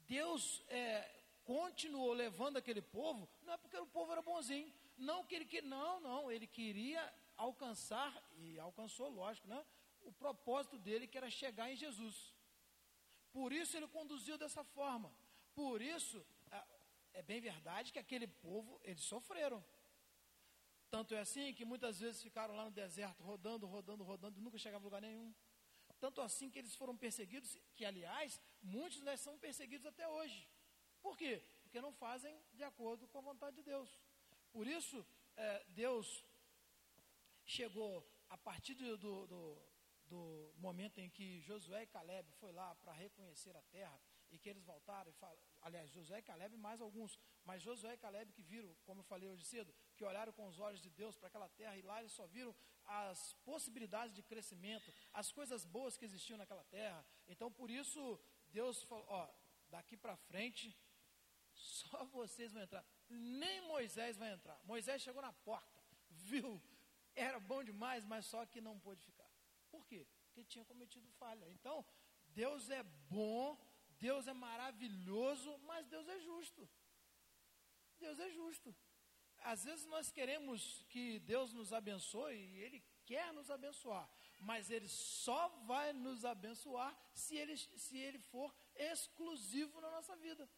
Deus 0.00 0.62
é, 0.68 1.08
continuou 1.44 2.12
levando 2.12 2.56
aquele 2.56 2.82
povo, 2.82 3.28
não 3.42 3.52
é 3.54 3.56
porque 3.56 3.76
o 3.76 3.86
povo 3.86 4.12
era 4.12 4.22
bonzinho, 4.22 4.72
não 4.96 5.24
que 5.24 5.34
ele 5.34 5.44
que 5.44 5.60
não, 5.60 6.00
não, 6.00 6.30
ele 6.30 6.46
queria 6.46 7.12
alcançar 7.36 8.12
e 8.36 8.58
alcançou, 8.58 9.08
lógico, 9.10 9.48
né? 9.48 9.64
O 10.02 10.12
propósito 10.12 10.78
dele 10.78 11.06
que 11.06 11.18
era 11.18 11.30
chegar 11.30 11.70
em 11.70 11.76
Jesus. 11.76 12.34
Por 13.32 13.52
isso 13.52 13.76
ele 13.76 13.88
conduziu 13.88 14.38
dessa 14.38 14.64
forma. 14.64 15.12
Por 15.54 15.82
isso 15.82 16.24
é 17.12 17.22
bem 17.22 17.40
verdade 17.40 17.92
que 17.92 17.98
aquele 17.98 18.26
povo 18.26 18.80
eles 18.84 19.02
sofreram. 19.02 19.64
Tanto 20.90 21.14
é 21.14 21.18
assim 21.18 21.52
que 21.52 21.64
muitas 21.64 21.98
vezes 21.98 22.22
ficaram 22.22 22.54
lá 22.54 22.64
no 22.64 22.70
deserto 22.70 23.22
rodando, 23.22 23.66
rodando, 23.66 24.04
rodando, 24.04 24.40
nunca 24.40 24.58
chegavam 24.58 24.86
a 24.86 24.88
lugar 24.88 25.02
nenhum. 25.02 25.34
Tanto 25.98 26.20
assim 26.20 26.50
que 26.50 26.58
eles 26.58 26.74
foram 26.74 26.96
perseguidos, 26.96 27.56
que 27.74 27.84
aliás, 27.84 28.40
muitos 28.62 29.00
deles 29.00 29.20
são 29.20 29.38
perseguidos 29.38 29.86
até 29.86 30.06
hoje. 30.08 30.48
Por 31.00 31.16
quê? 31.16 31.42
Porque 31.62 31.80
não 31.80 31.92
fazem 31.92 32.38
de 32.52 32.62
acordo 32.62 33.08
com 33.08 33.18
a 33.18 33.22
vontade 33.22 33.56
de 33.56 33.62
Deus. 33.62 33.98
Por 34.52 34.66
isso, 34.66 35.06
é, 35.36 35.64
Deus 35.68 36.24
chegou 37.44 38.06
a 38.28 38.36
partir 38.36 38.74
do, 38.74 38.96
do, 38.98 39.26
do, 39.26 39.62
do, 40.06 40.52
momento 40.56 40.98
em 40.98 41.08
que 41.08 41.40
Josué 41.40 41.84
e 41.84 41.86
Caleb 41.86 42.30
foi 42.40 42.52
lá 42.52 42.74
para 42.76 42.92
reconhecer 42.92 43.56
a 43.56 43.62
terra 43.62 43.98
e 44.30 44.38
que 44.38 44.48
eles 44.48 44.64
voltaram 44.64 45.10
e 45.10 45.14
falaram, 45.14 45.40
aliás, 45.62 45.90
Josué 45.90 46.18
e 46.18 46.22
Caleb 46.22 46.56
mais 46.56 46.80
alguns, 46.80 47.18
mas 47.44 47.62
Josué 47.62 47.94
e 47.94 47.98
Caleb 47.98 48.32
que 48.32 48.42
viram, 48.42 48.74
como 48.84 49.00
eu 49.00 49.04
falei 49.04 49.28
hoje 49.28 49.44
cedo, 49.44 49.72
que 49.96 50.04
olharam 50.04 50.32
com 50.32 50.46
os 50.46 50.58
olhos 50.66 50.80
de 50.80 50.90
Deus 50.90 51.16
para 51.16 51.28
aquela 51.28 51.48
terra 51.60 51.76
e 51.76 51.82
lá 51.82 52.00
eles 52.00 52.12
só 52.12 52.26
viram 52.26 52.54
as 52.84 53.32
possibilidades 53.44 54.14
de 54.14 54.22
crescimento, 54.22 54.92
as 55.12 55.32
coisas 55.32 55.64
boas 55.64 55.96
que 55.96 56.04
existiam 56.04 56.38
naquela 56.38 56.64
terra. 56.64 57.04
Então, 57.26 57.50
por 57.50 57.70
isso, 57.70 58.00
Deus 58.48 58.82
falou: 58.84 59.06
ó, 59.08 59.28
daqui 59.70 59.96
para 59.96 60.16
frente, 60.16 60.76
só 61.54 62.04
vocês 62.04 62.52
vão 62.52 62.62
entrar. 62.62 62.84
Nem 63.08 63.60
Moisés 63.62 64.16
vai 64.16 64.32
entrar. 64.32 64.60
Moisés 64.64 65.02
chegou 65.02 65.22
na 65.22 65.32
porta, 65.32 65.82
viu, 66.10 66.62
era 67.14 67.40
bom 67.40 67.64
demais, 67.64 68.04
mas 68.04 68.26
só 68.26 68.44
que 68.46 68.60
não 68.60 68.78
pôde 68.78 69.02
ficar. 69.02 69.30
Por 69.70 69.84
quê? 69.86 70.06
Porque 70.26 70.44
tinha 70.44 70.64
cometido 70.64 71.08
falha. 71.18 71.48
Então, 71.50 71.84
Deus 72.28 72.68
é 72.70 72.82
bom, 73.08 73.58
Deus 73.98 74.26
é 74.26 74.32
maravilhoso, 74.32 75.56
mas 75.58 75.86
Deus 75.86 76.06
é 76.08 76.18
justo. 76.20 76.68
Deus 77.98 78.18
é 78.20 78.30
justo. 78.30 78.74
Às 79.52 79.62
vezes 79.62 79.86
nós 79.86 80.10
queremos 80.10 80.84
que 80.88 81.20
Deus 81.20 81.52
nos 81.52 81.72
abençoe 81.72 82.34
e 82.34 82.60
Ele 82.64 82.84
quer 83.04 83.32
nos 83.32 83.48
abençoar, 83.48 84.08
mas 84.40 84.70
Ele 84.70 84.88
só 84.88 85.48
vai 85.64 85.92
nos 85.92 86.24
abençoar 86.24 86.92
se 87.14 87.36
Ele, 87.36 87.56
se 87.56 87.96
ele 87.96 88.18
for 88.18 88.52
exclusivo 88.74 89.80
na 89.80 89.88
nossa 89.92 90.16
vida. 90.16 90.50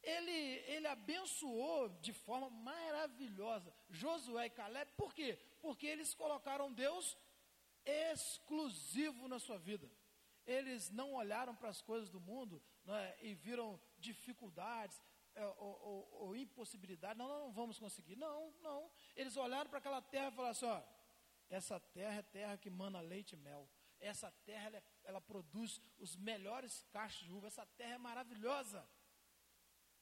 Ele, 0.00 0.38
ele 0.74 0.86
abençoou 0.86 1.88
de 2.00 2.12
forma 2.12 2.48
maravilhosa 2.50 3.74
Josué 3.90 4.46
e 4.46 4.50
Caleb, 4.50 4.92
por 4.96 5.12
quê? 5.12 5.36
Porque 5.60 5.86
eles 5.86 6.14
colocaram 6.14 6.72
Deus 6.72 7.18
exclusivo 7.84 9.26
na 9.26 9.40
sua 9.40 9.58
vida. 9.58 9.90
Eles 10.46 10.88
não 10.90 11.14
olharam 11.14 11.54
para 11.56 11.68
as 11.68 11.82
coisas 11.82 12.10
do 12.10 12.20
mundo 12.20 12.62
né, 12.84 13.16
e 13.22 13.34
viram 13.34 13.80
dificuldades, 13.98 15.00
ou, 15.36 15.80
ou, 15.82 16.08
ou 16.20 16.36
impossibilidade, 16.36 17.18
não, 17.18 17.28
não, 17.28 17.52
vamos 17.52 17.78
conseguir. 17.78 18.16
Não, 18.16 18.52
não. 18.62 18.90
Eles 19.16 19.36
olharam 19.36 19.68
para 19.68 19.78
aquela 19.78 20.02
terra 20.02 20.28
e 20.28 20.32
falaram 20.32 20.52
assim: 20.52 20.66
ó, 20.66 20.82
essa 21.48 21.78
terra 21.80 22.18
é 22.18 22.22
terra 22.22 22.56
que 22.56 22.70
mana 22.70 23.00
leite 23.00 23.32
e 23.34 23.36
mel. 23.36 23.68
Essa 24.00 24.30
terra 24.44 24.66
ela, 24.66 24.76
é, 24.78 24.82
ela 25.04 25.20
produz 25.20 25.80
os 25.98 26.16
melhores 26.16 26.84
cachos 26.90 27.24
de 27.24 27.32
uva. 27.32 27.46
Essa 27.46 27.64
terra 27.64 27.94
é 27.94 27.98
maravilhosa. 27.98 28.86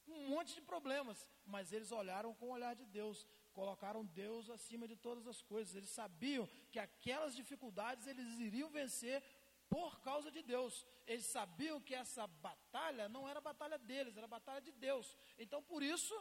Um 0.07 0.29
monte 0.29 0.55
de 0.55 0.63
problemas, 0.63 1.29
mas 1.45 1.73
eles 1.73 1.93
olharam 1.93 2.35
com 2.35 2.47
o 2.47 2.53
olhar 2.53 2.75
de 2.75 2.85
Deus, 2.87 3.27
colocaram 3.53 4.05
Deus 4.05 4.49
acima 4.51 4.89
de 4.89 4.97
todas 4.97 5.27
as 5.27 5.43
coisas. 5.43 5.75
Eles 5.75 5.91
sabiam 5.91 6.49
que 6.71 6.79
aquelas 6.79 7.37
dificuldades 7.37 8.07
eles 8.07 8.39
iriam 8.39 8.71
vencer 8.71 9.23
por 9.71 10.01
causa 10.01 10.31
de 10.31 10.43
Deus. 10.43 10.85
Eles 11.07 11.27
sabiam 11.27 11.81
que 11.81 11.95
essa 11.95 12.27
batalha 12.27 13.09
não 13.09 13.29
era 13.29 13.41
batalha 13.41 13.79
deles, 13.79 14.17
era 14.17 14.27
batalha 14.27 14.61
de 14.61 14.73
Deus. 14.73 15.17
Então, 15.39 15.63
por 15.63 15.83
isso, 15.83 16.15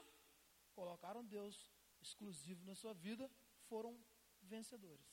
colocaram 0.73 1.25
Deus 1.25 1.69
exclusivo 1.99 2.63
na 2.63 2.75
sua 2.75 2.93
vida, 2.93 3.29
foram 3.67 3.99
vencedores. 4.41 5.09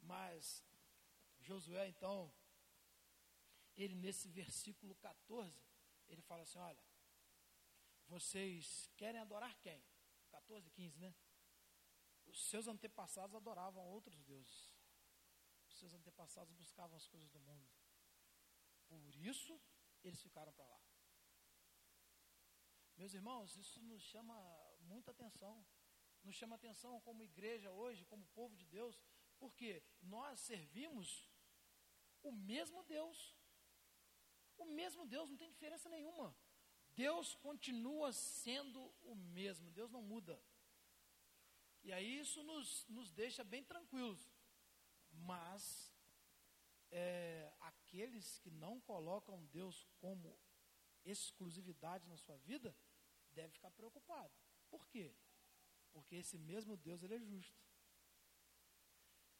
Mas 0.00 0.64
Josué, 1.40 1.88
então, 1.88 2.32
ele 3.76 3.94
nesse 3.94 4.28
versículo 4.28 4.94
14, 4.96 5.62
ele 6.08 6.22
fala 6.22 6.42
assim: 6.42 6.58
olha, 6.58 6.82
vocês 8.08 8.90
querem 8.96 9.20
adorar 9.20 9.54
quem? 9.60 9.84
14, 10.30 10.70
15, 10.70 10.98
né? 10.98 11.14
Os 12.26 12.48
seus 12.48 12.66
antepassados 12.66 13.36
adoravam 13.36 13.84
outros 13.86 14.20
deuses 14.22 14.65
seus 15.76 15.94
antepassados 15.94 16.52
buscavam 16.54 16.96
as 16.96 17.06
coisas 17.06 17.30
do 17.30 17.40
mundo. 17.40 17.68
Por 18.88 19.14
isso, 19.16 19.60
eles 20.02 20.20
ficaram 20.20 20.52
para 20.52 20.66
lá. 20.66 20.80
Meus 22.96 23.12
irmãos, 23.12 23.56
isso 23.56 23.80
nos 23.82 24.02
chama 24.02 24.34
muita 24.80 25.10
atenção. 25.10 25.66
Nos 26.22 26.34
chama 26.34 26.56
atenção 26.56 27.00
como 27.00 27.22
igreja 27.22 27.70
hoje, 27.70 28.04
como 28.06 28.26
povo 28.28 28.56
de 28.56 28.66
Deus, 28.66 29.00
porque 29.38 29.82
nós 30.00 30.40
servimos 30.40 31.30
o 32.22 32.32
mesmo 32.32 32.82
Deus. 32.84 33.36
O 34.56 34.64
mesmo 34.64 35.06
Deus, 35.06 35.28
não 35.28 35.36
tem 35.36 35.50
diferença 35.50 35.88
nenhuma. 35.88 36.34
Deus 36.94 37.34
continua 37.34 38.12
sendo 38.12 38.80
o 39.02 39.14
mesmo, 39.14 39.70
Deus 39.70 39.90
não 39.90 40.00
muda. 40.00 40.42
E 41.82 41.92
aí 41.92 42.18
isso 42.18 42.42
nos, 42.42 42.86
nos 42.88 43.12
deixa 43.12 43.44
bem 43.44 43.62
tranquilos. 43.62 44.26
Mas 45.16 45.92
é, 46.90 47.52
aqueles 47.60 48.38
que 48.38 48.50
não 48.50 48.80
colocam 48.80 49.44
Deus 49.46 49.86
como 49.98 50.38
exclusividade 51.04 52.08
na 52.08 52.16
sua 52.16 52.36
vida, 52.38 52.76
devem 53.32 53.50
ficar 53.50 53.70
preocupados. 53.70 54.36
Por 54.68 54.86
quê? 54.88 55.14
Porque 55.92 56.16
esse 56.16 56.36
mesmo 56.38 56.76
Deus 56.76 57.02
ele 57.02 57.14
é 57.14 57.18
justo. 57.18 57.64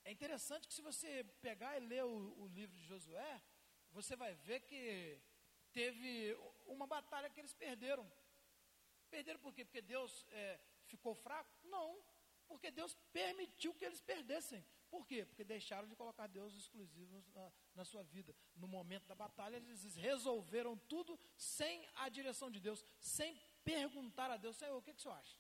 É 0.04 0.12
interessante 0.12 0.68
que 0.68 0.75
se 0.75 0.83
você 0.83 1.25
pegar 1.40 1.76
e 1.76 1.80
ler 1.80 2.04
o, 2.04 2.42
o 2.42 2.47
livro 2.47 2.76
de 2.76 2.85
Josué, 2.85 3.42
você 3.90 4.14
vai 4.14 4.35
ver 4.35 4.61
que 4.61 5.21
teve 5.73 6.35
uma 6.66 6.87
batalha 6.87 7.28
que 7.28 7.40
eles 7.40 7.52
perderam. 7.52 8.11
Perderam 9.11 9.40
por 9.40 9.52
quê? 9.52 9.64
Porque 9.64 9.83
Deus 9.83 10.26
é, 10.30 10.61
ficou 10.85 11.14
fraco? 11.14 11.50
Não, 11.64 12.00
porque 12.47 12.71
Deus 12.71 12.95
permitiu 13.12 13.75
que 13.75 13.85
eles 13.85 14.00
perdessem. 14.00 14.64
Por 14.90 15.07
quê? 15.07 15.25
Porque 15.25 15.45
deixaram 15.45 15.88
de 15.88 15.97
colocar 15.97 16.26
Deus 16.26 16.55
exclusivo 16.55 17.25
na, 17.35 17.52
na, 17.75 17.85
sua 17.85 18.02
vida. 18.02 18.35
No 18.55 18.69
momento 18.69 19.07
da 19.07 19.14
batalha, 19.14 19.57
eles 19.57 19.97
resolveram 19.97 20.76
tudo 20.88 21.19
sem 21.37 21.88
a 21.97 22.09
direção 22.09 22.50
de 22.50 22.61
Deus, 22.61 22.85
sem 22.99 23.37
perguntar 23.64 24.31
a 24.31 24.37
Deus: 24.37 24.57
Senhor, 24.57 24.76
o 24.76 24.83
que, 24.83 24.93
que 24.93 24.99
o 24.99 25.02
senhor 25.02 25.14
acha? 25.14 25.37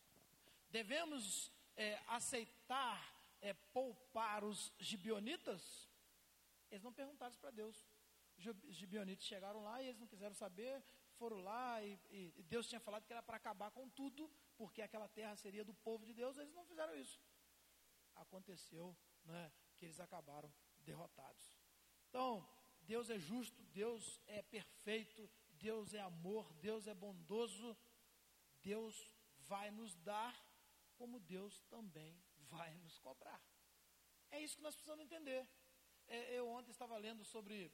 Devemos 0.70 1.52
é, 1.76 2.00
aceitar 2.08 3.00
é, 3.40 3.52
poupar 3.54 4.44
os 4.44 4.72
gibionitas? 4.78 5.88
Eles 6.70 6.82
não 6.82 6.92
perguntaram 6.92 7.30
isso 7.30 7.40
para 7.40 7.50
Deus. 7.50 7.86
Os 8.36 8.76
gibionitas 8.76 9.24
chegaram 9.24 9.62
lá 9.62 9.80
e 9.82 9.86
eles 9.86 10.00
não 10.00 10.06
quiseram 10.06 10.34
saber, 10.34 10.82
foram 11.16 11.38
lá 11.40 11.82
e, 11.82 11.98
e 12.10 12.42
Deus 12.42 12.68
tinha 12.68 12.80
falado 12.80 13.06
que 13.06 13.12
era 13.12 13.22
para 13.22 13.38
acabar 13.38 13.70
com 13.70 13.88
tudo, 13.88 14.30
porque 14.58 14.82
aquela 14.82 15.08
terra 15.08 15.34
seria 15.36 15.64
do 15.64 15.72
povo 15.72 16.04
de 16.04 16.12
Deus, 16.12 16.36
eles 16.36 16.52
não 16.52 16.66
fizeram 16.66 16.94
isso. 16.96 17.18
Aconteceu 18.14 18.94
né, 19.26 19.52
que 19.76 19.84
eles 19.84 20.00
acabaram 20.00 20.52
derrotados. 20.78 21.52
Então, 22.08 22.48
Deus 22.82 23.10
é 23.10 23.18
justo, 23.18 23.62
Deus 23.64 24.20
é 24.26 24.42
perfeito, 24.42 25.28
Deus 25.50 25.92
é 25.94 26.00
amor, 26.00 26.52
Deus 26.54 26.86
é 26.86 26.94
bondoso, 26.94 27.76
Deus 28.62 28.94
vai 29.38 29.70
nos 29.70 29.94
dar, 29.96 30.34
como 30.96 31.20
Deus 31.20 31.60
também 31.68 32.22
vai 32.36 32.74
nos 32.76 32.98
cobrar. 32.98 33.40
É 34.30 34.40
isso 34.40 34.56
que 34.56 34.62
nós 34.62 34.74
precisamos 34.74 35.04
entender. 35.04 35.46
É, 36.08 36.38
eu 36.38 36.48
ontem 36.48 36.70
estava 36.70 36.96
lendo 36.96 37.24
sobre 37.24 37.72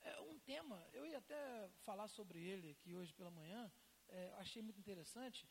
é, 0.00 0.20
um 0.20 0.38
tema, 0.38 0.88
eu 0.92 1.04
ia 1.06 1.18
até 1.18 1.68
falar 1.84 2.08
sobre 2.08 2.38
ele 2.38 2.70
aqui 2.70 2.94
hoje 2.94 3.12
pela 3.12 3.30
manhã, 3.30 3.70
é, 4.08 4.32
achei 4.38 4.62
muito 4.62 4.78
interessante, 4.78 5.48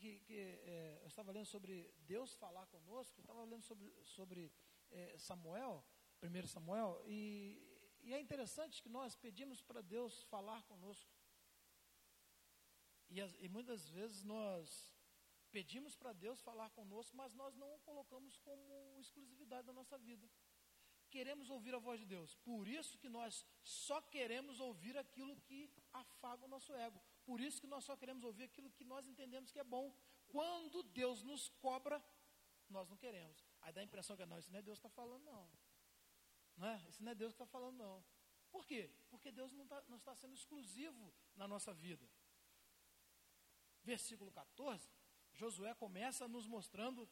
que, 0.00 0.20
que 0.26 0.36
é, 0.74 1.00
eu 1.02 1.08
estava 1.08 1.30
lendo 1.36 1.46
sobre 1.46 1.74
Deus 2.12 2.34
falar 2.34 2.66
conosco, 2.66 3.14
eu 3.18 3.22
estava 3.22 3.44
lendo 3.44 3.64
sobre, 3.70 3.88
sobre 4.16 4.52
é, 4.90 5.18
Samuel, 5.18 5.84
1 6.22 6.46
Samuel, 6.46 7.00
e, 7.06 7.18
e 8.00 8.14
é 8.14 8.20
interessante 8.20 8.82
que 8.82 8.88
nós 8.88 9.14
pedimos 9.14 9.60
para 9.62 9.80
Deus 9.82 10.22
falar 10.24 10.62
conosco. 10.64 11.12
E, 13.08 13.20
as, 13.20 13.34
e 13.40 13.48
muitas 13.48 13.88
vezes 13.88 14.22
nós 14.24 14.94
Pedimos 15.50 15.96
para 15.96 16.12
Deus 16.12 16.40
falar 16.40 16.70
conosco, 16.70 17.16
mas 17.16 17.34
nós 17.34 17.56
não 17.56 17.74
o 17.74 17.80
colocamos 17.80 18.38
como 18.38 19.00
exclusividade 19.00 19.66
da 19.66 19.72
nossa 19.72 19.98
vida. 19.98 20.30
Queremos 21.10 21.50
ouvir 21.50 21.74
a 21.74 21.78
voz 21.78 21.98
de 21.98 22.06
Deus. 22.06 22.36
Por 22.36 22.68
isso 22.68 22.96
que 22.98 23.08
nós 23.08 23.44
só 23.64 24.00
queremos 24.00 24.60
ouvir 24.60 24.96
aquilo 24.96 25.40
que 25.40 25.68
afaga 25.92 26.44
o 26.44 26.48
nosso 26.48 26.72
ego. 26.72 27.02
Por 27.30 27.40
isso 27.40 27.60
que 27.60 27.68
nós 27.72 27.84
só 27.84 27.96
queremos 27.96 28.24
ouvir 28.24 28.42
aquilo 28.42 28.68
que 28.76 28.84
nós 28.92 29.06
entendemos 29.06 29.52
que 29.52 29.60
é 29.60 29.62
bom. 29.62 29.94
Quando 30.26 30.82
Deus 30.82 31.22
nos 31.22 31.48
cobra, 31.64 32.02
nós 32.68 32.88
não 32.88 32.96
queremos. 32.96 33.46
Aí 33.60 33.72
dá 33.72 33.80
a 33.80 33.84
impressão 33.84 34.16
que 34.16 34.26
não, 34.26 34.36
isso 34.36 34.50
não 34.50 34.58
é 34.58 34.62
Deus 34.62 34.80
que 34.80 34.86
está 34.86 34.96
falando, 35.00 35.22
não. 35.22 35.48
Não 36.56 36.66
é? 36.66 36.84
Isso 36.88 37.00
não 37.04 37.12
é 37.12 37.14
Deus 37.14 37.32
que 37.32 37.40
está 37.40 37.46
falando, 37.46 37.76
não. 37.76 38.04
Por 38.50 38.66
quê? 38.66 38.90
Porque 39.10 39.30
Deus 39.30 39.52
não, 39.52 39.64
tá, 39.64 39.80
não 39.88 39.96
está 39.96 40.12
sendo 40.16 40.34
exclusivo 40.34 41.14
na 41.36 41.46
nossa 41.46 41.72
vida. 41.72 42.04
Versículo 43.84 44.32
14 44.32 44.90
Josué 45.32 45.72
começa 45.74 46.26
nos 46.26 46.48
mostrando 46.48 47.08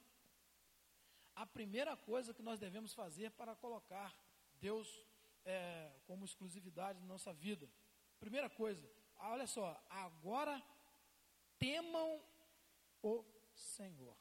a 1.36 1.46
primeira 1.46 1.96
coisa 1.96 2.34
que 2.34 2.42
nós 2.42 2.58
devemos 2.58 2.92
fazer 2.92 3.30
para 3.30 3.54
colocar 3.54 4.12
Deus 4.54 5.06
é, 5.44 5.92
como 6.06 6.24
exclusividade 6.24 6.98
na 6.98 7.06
nossa 7.06 7.32
vida. 7.32 7.70
Primeira 8.18 8.50
coisa, 8.50 8.84
olha 9.18 9.46
só, 9.46 9.80
agora 9.88 10.62
temam 11.58 12.22
o 13.02 13.24
Senhor. 13.54 14.16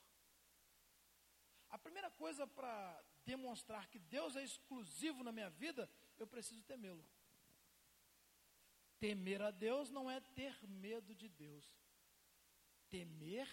A 1.69 1.77
primeira 1.77 2.09
coisa 2.11 2.47
para 2.47 3.03
demonstrar 3.25 3.87
que 3.89 3.99
Deus 3.99 4.35
é 4.35 4.43
exclusivo 4.43 5.23
na 5.23 5.31
minha 5.31 5.49
vida, 5.49 5.89
eu 6.17 6.25
preciso 6.25 6.63
temê-lo. 6.63 7.05
Temer 8.99 9.41
a 9.41 9.51
Deus 9.51 9.91
não 9.91 10.09
é 10.09 10.19
ter 10.19 10.55
medo 10.67 11.13
de 11.13 11.29
Deus. 11.29 11.77
Temer 12.89 13.47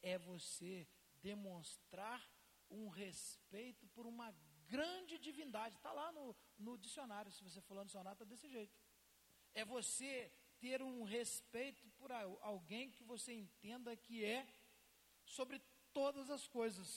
é 0.00 0.16
você 0.18 0.88
demonstrar 1.16 2.26
um 2.70 2.88
respeito 2.88 3.86
por 3.88 4.06
uma 4.06 4.34
grande 4.66 5.18
divindade. 5.18 5.76
Está 5.76 5.92
lá 5.92 6.10
no, 6.12 6.34
no 6.58 6.78
dicionário, 6.78 7.30
se 7.30 7.42
você 7.42 7.60
for 7.60 7.74
lá 7.74 7.82
no 7.82 7.86
dicionário, 7.86 8.14
está 8.14 8.24
desse 8.24 8.48
jeito. 8.48 8.74
É 9.54 9.64
você 9.64 10.32
ter 10.62 10.80
um 10.82 11.02
respeito 11.02 11.82
por 11.98 12.10
alguém 12.52 12.90
que 12.96 13.04
você 13.12 13.32
entenda 13.32 13.96
que 14.04 14.24
é 14.24 14.40
sobre 15.36 15.60
todas 15.92 16.30
as 16.36 16.44
coisas. 16.56 16.88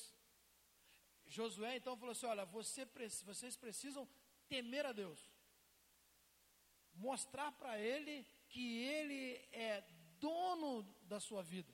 Josué 1.38 1.76
então 1.76 1.98
falou 1.98 2.14
assim: 2.14 2.28
olha, 2.28 2.46
você, 2.46 2.86
vocês 3.32 3.56
precisam 3.66 4.08
temer 4.48 4.86
a 4.86 4.94
Deus, 5.02 5.20
mostrar 6.94 7.52
para 7.54 7.74
Ele 7.80 8.16
que 8.48 8.66
Ele 8.98 9.22
é 9.52 9.84
dono 10.20 10.84
da 11.14 11.20
sua 11.20 11.42
vida 11.42 11.74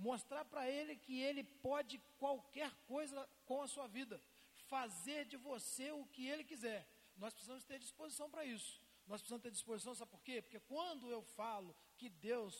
mostrar 0.00 0.44
para 0.46 0.68
ele 0.68 0.96
que 0.96 1.20
ele 1.20 1.44
pode 1.44 1.98
qualquer 2.18 2.70
coisa 2.86 3.28
com 3.44 3.62
a 3.62 3.68
sua 3.68 3.86
vida, 3.86 4.20
fazer 4.68 5.26
de 5.26 5.36
você 5.36 5.90
o 5.92 6.06
que 6.06 6.26
ele 6.26 6.42
quiser. 6.42 6.88
Nós 7.16 7.34
precisamos 7.34 7.64
ter 7.64 7.78
disposição 7.78 8.30
para 8.30 8.44
isso. 8.44 8.80
Nós 9.10 9.20
precisamos 9.20 9.42
ter 9.42 9.50
disposição, 9.58 9.94
sabe 9.94 10.10
por 10.14 10.22
quê? 10.28 10.36
Porque 10.44 10.60
quando 10.74 11.10
eu 11.16 11.22
falo 11.40 11.70
que 11.98 12.08
Deus, 12.30 12.54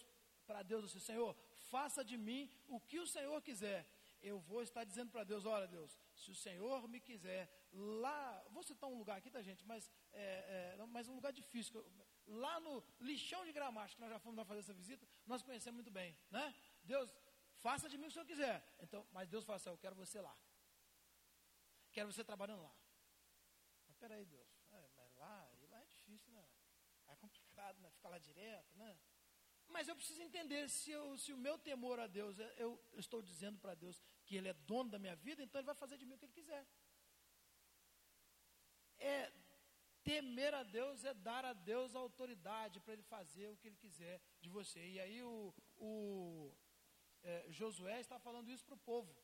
para 0.49 0.63
Deus, 0.71 0.85
assim, 0.85 1.03
Senhor, 1.11 1.33
faça 1.75 2.05
de 2.11 2.17
mim 2.29 2.43
o 2.75 2.79
que 2.89 2.99
o 3.05 3.07
Senhor 3.17 3.41
quiser, 3.49 3.81
eu 4.31 4.39
vou 4.51 4.61
estar 4.69 4.85
dizendo 4.91 5.11
para 5.15 5.25
Deus: 5.33 5.47
olha, 5.57 5.67
Deus, 5.67 5.97
se 6.23 6.31
o 6.35 6.35
Senhor 6.35 6.87
me 6.95 7.01
quiser, 7.09 7.43
lá, 8.05 8.23
vou 8.51 8.65
citar 8.71 8.91
um 8.91 8.99
lugar 9.03 9.17
aqui, 9.19 9.31
tá, 9.31 9.41
gente, 9.51 9.65
mas, 9.73 9.91
é, 10.13 10.77
é, 10.79 10.87
mas 10.97 11.09
um 11.09 11.15
lugar 11.15 11.33
difícil. 11.33 11.73
Lá 12.27 12.61
no 12.61 12.75
lixão 13.01 13.45
de 13.45 13.53
gramacho, 13.53 13.95
que 13.97 14.01
nós 14.01 14.11
já 14.11 14.19
fomos 14.19 14.39
lá 14.39 14.45
fazer 14.45 14.61
essa 14.61 14.75
visita, 14.75 15.09
nós 15.27 15.43
conhecemos 15.43 15.77
muito 15.77 15.91
bem, 15.91 16.17
né? 16.31 16.55
Deus, 16.85 17.11
Faça 17.61 17.89
de 17.89 17.99
mim 17.99 18.07
o 18.07 18.07
que 18.07 18.13
o 18.13 18.15
senhor 18.15 18.27
quiser. 18.27 18.57
Então, 18.81 19.07
mas 19.13 19.29
Deus 19.29 19.45
fala 19.45 19.57
assim: 19.57 19.69
Eu 19.69 19.79
quero 19.79 19.95
você 19.95 20.21
lá. 20.21 20.37
Quero 21.93 22.11
você 22.13 22.25
trabalhando 22.25 22.63
lá. 22.63 22.75
Mas 23.87 23.97
peraí, 23.97 24.25
Deus. 24.25 24.49
É, 24.71 24.89
mas 24.97 25.15
lá, 25.17 25.51
e 25.61 25.67
lá 25.67 25.83
é 25.83 25.87
difícil, 25.87 26.33
né? 26.33 26.47
É 27.09 27.15
complicado, 27.71 27.81
né? 27.81 27.91
Ficar 27.91 28.09
lá 28.09 28.19
direto, 28.19 28.77
né? 28.77 28.99
Mas 29.69 29.89
eu 29.89 29.95
preciso 29.95 30.23
entender 30.23 30.69
se, 30.69 30.91
eu, 30.91 31.17
se 31.17 31.33
o 31.33 31.37
meu 31.37 31.57
temor 31.59 32.01
a 32.01 32.07
Deus, 32.07 32.39
é, 32.39 32.55
eu, 32.57 32.83
eu 32.93 33.01
estou 33.01 33.23
dizendo 33.23 33.59
para 33.59 33.75
Deus 33.75 34.03
que 34.27 34.37
Ele 34.37 34.49
é 34.49 34.55
dono 34.55 34.91
da 34.91 34.99
minha 34.99 35.15
vida, 35.15 35.43
então 35.43 35.61
Ele 35.61 35.67
vai 35.67 35.75
fazer 35.75 35.97
de 35.97 36.05
mim 36.05 36.15
o 36.15 36.19
que 36.19 36.25
Ele 36.25 36.33
quiser. 36.33 36.67
É 38.99 39.33
temer 40.03 40.55
a 40.55 40.63
Deus 40.63 41.05
é 41.05 41.13
dar 41.13 41.45
a 41.45 41.53
Deus 41.53 41.95
a 41.95 41.99
autoridade 41.99 42.81
para 42.81 42.95
Ele 42.95 43.03
fazer 43.03 43.49
o 43.49 43.57
que 43.57 43.69
Ele 43.69 43.77
quiser 43.77 44.21
de 44.41 44.49
você. 44.49 44.81
E 44.95 44.99
aí 44.99 45.23
o, 45.23 45.55
o 45.77 46.53
é, 47.23 47.47
Josué 47.49 48.01
está 48.01 48.19
falando 48.19 48.51
isso 48.51 48.65
para 48.65 48.75
o 48.75 48.79
povo. 48.79 49.15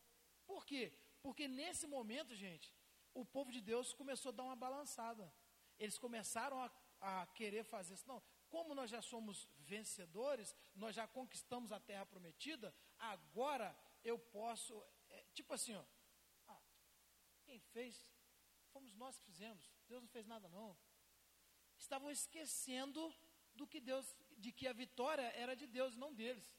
Por 0.44 0.64
quê? 0.64 0.92
Porque 1.20 1.48
nesse 1.48 1.86
momento, 1.86 2.34
gente, 2.34 2.72
o 3.14 3.24
povo 3.24 3.50
de 3.50 3.60
Deus 3.60 3.92
começou 3.92 4.30
a 4.30 4.36
dar 4.38 4.44
uma 4.44 4.54
balançada. 4.54 5.32
Eles 5.78 5.98
começaram 5.98 6.60
a, 6.60 6.70
a 7.00 7.26
querer 7.38 7.64
fazer 7.64 7.94
isso. 7.94 8.06
Não, 8.06 8.22
como 8.56 8.74
nós 8.74 8.90
já 8.90 9.02
somos 9.02 9.46
vencedores, 9.58 10.56
nós 10.74 10.94
já 10.94 11.06
conquistamos 11.06 11.72
a 11.72 11.78
terra 11.78 12.06
prometida, 12.06 12.74
agora 12.98 13.68
eu 14.02 14.18
posso. 14.18 14.72
É, 15.10 15.26
tipo 15.34 15.52
assim, 15.52 15.74
ó. 15.74 15.84
Ah, 16.48 16.62
quem 17.44 17.60
fez? 17.60 18.08
Fomos 18.72 18.94
nós 18.94 19.18
que 19.18 19.26
fizemos. 19.26 19.70
Deus 19.86 20.00
não 20.00 20.08
fez 20.08 20.26
nada, 20.26 20.48
não. 20.48 20.74
Estavam 21.76 22.10
esquecendo 22.10 23.14
do 23.52 23.66
que 23.66 23.78
Deus, 23.78 24.16
de 24.38 24.50
que 24.50 24.66
a 24.66 24.72
vitória 24.72 25.28
era 25.44 25.54
de 25.54 25.66
Deus, 25.66 25.94
não 25.94 26.14
deles. 26.14 26.50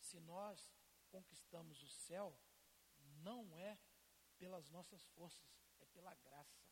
Se 0.00 0.18
nós 0.18 0.74
conquistamos 1.08 1.80
o 1.84 1.88
céu, 1.88 2.36
não 3.22 3.56
é 3.56 3.78
pelas 4.38 4.68
nossas 4.70 5.04
forças, 5.14 5.48
é 5.78 5.86
pela 5.86 6.16
graça. 6.16 6.67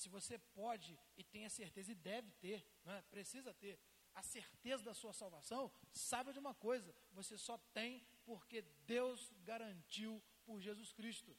Se 0.00 0.08
você 0.08 0.34
pode 0.60 0.90
e 1.16 1.22
tem 1.32 1.44
a 1.44 1.50
certeza, 1.50 1.90
e 1.92 1.94
deve 1.94 2.30
ter, 2.44 2.58
né, 2.84 2.96
precisa 3.10 3.52
ter, 3.62 3.74
a 4.14 4.22
certeza 4.22 4.82
da 4.84 4.94
sua 4.94 5.12
salvação, 5.12 5.64
saiba 5.92 6.32
de 6.32 6.38
uma 6.38 6.54
coisa: 6.54 6.94
você 7.18 7.36
só 7.36 7.56
tem 7.78 7.90
porque 8.24 8.62
Deus 8.94 9.32
garantiu 9.50 10.12
por 10.46 10.60
Jesus 10.60 10.92
Cristo. 10.92 11.36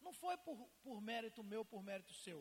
Não 0.00 0.12
foi 0.12 0.36
por, 0.38 0.56
por 0.82 1.00
mérito 1.00 1.42
meu, 1.52 1.64
por 1.64 1.82
mérito 1.82 2.14
seu, 2.14 2.40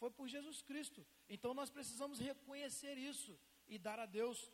foi 0.00 0.10
por 0.10 0.26
Jesus 0.26 0.62
Cristo. 0.62 1.06
Então 1.28 1.52
nós 1.54 1.70
precisamos 1.70 2.18
reconhecer 2.18 2.96
isso 2.98 3.38
e 3.66 3.78
dar 3.78 3.98
a 4.00 4.06
Deus 4.06 4.50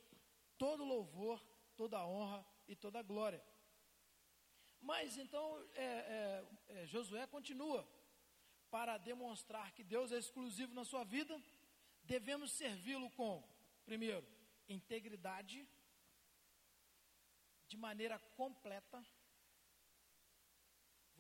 todo 0.59 0.85
louvor 0.85 1.39
toda 1.77 2.05
honra 2.07 2.45
e 2.67 2.75
toda 2.75 3.03
glória. 3.03 3.43
Mas 4.81 5.17
então 5.17 5.45
é, 5.75 5.85
é, 5.85 6.45
é, 6.69 6.87
Josué 6.87 7.27
continua. 7.27 7.87
Para 8.75 8.99
demonstrar 8.99 9.71
que 9.71 9.85
Deus 9.85 10.11
é 10.11 10.19
exclusivo 10.19 10.75
na 10.75 10.85
sua 10.85 11.05
vida, 11.05 11.41
devemos 12.03 12.51
servi-lo 12.51 13.09
com, 13.11 13.41
primeiro, 13.87 14.27
integridade, 14.69 15.65
de 17.69 17.77
maneira 17.77 18.19
completa. 18.41 19.01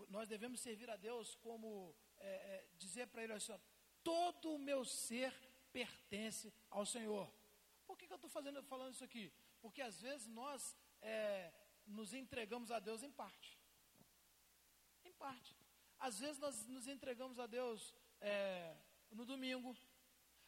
Nós 0.09 0.29
devemos 0.29 0.59
servir 0.67 0.91
a 0.91 0.97
Deus 0.97 1.37
como 1.37 1.95
é, 2.19 2.27
é, 2.27 2.69
dizer 2.77 3.07
para 3.07 3.23
Ele 3.23 3.35
assim: 3.35 3.57
todo 4.03 4.53
o 4.55 4.59
meu 4.59 4.85
ser 4.85 5.33
pertence 5.73 6.53
ao 6.69 6.85
Senhor. 6.85 7.33
Por 7.87 7.97
que, 7.97 8.09
que 8.09 8.13
eu 8.13 8.17
estou 8.17 8.31
falando 8.31 8.91
isso 8.91 9.05
aqui? 9.05 9.33
Porque 9.63 9.81
às 9.81 10.01
vezes 10.01 10.27
nós 10.27 10.77
é, 11.01 11.53
nos 11.87 12.13
entregamos 12.15 12.73
a 12.73 12.81
Deus 12.81 13.05
em 13.05 13.13
parte. 13.13 13.57
Em 15.05 15.13
parte. 15.13 15.64
Às 15.99 16.19
vezes 16.19 16.39
nós 16.39 16.67
nos 16.67 16.87
entregamos 16.87 17.39
a 17.39 17.47
Deus 17.47 17.95
é, 18.21 18.77
no 19.11 19.25
domingo. 19.25 19.77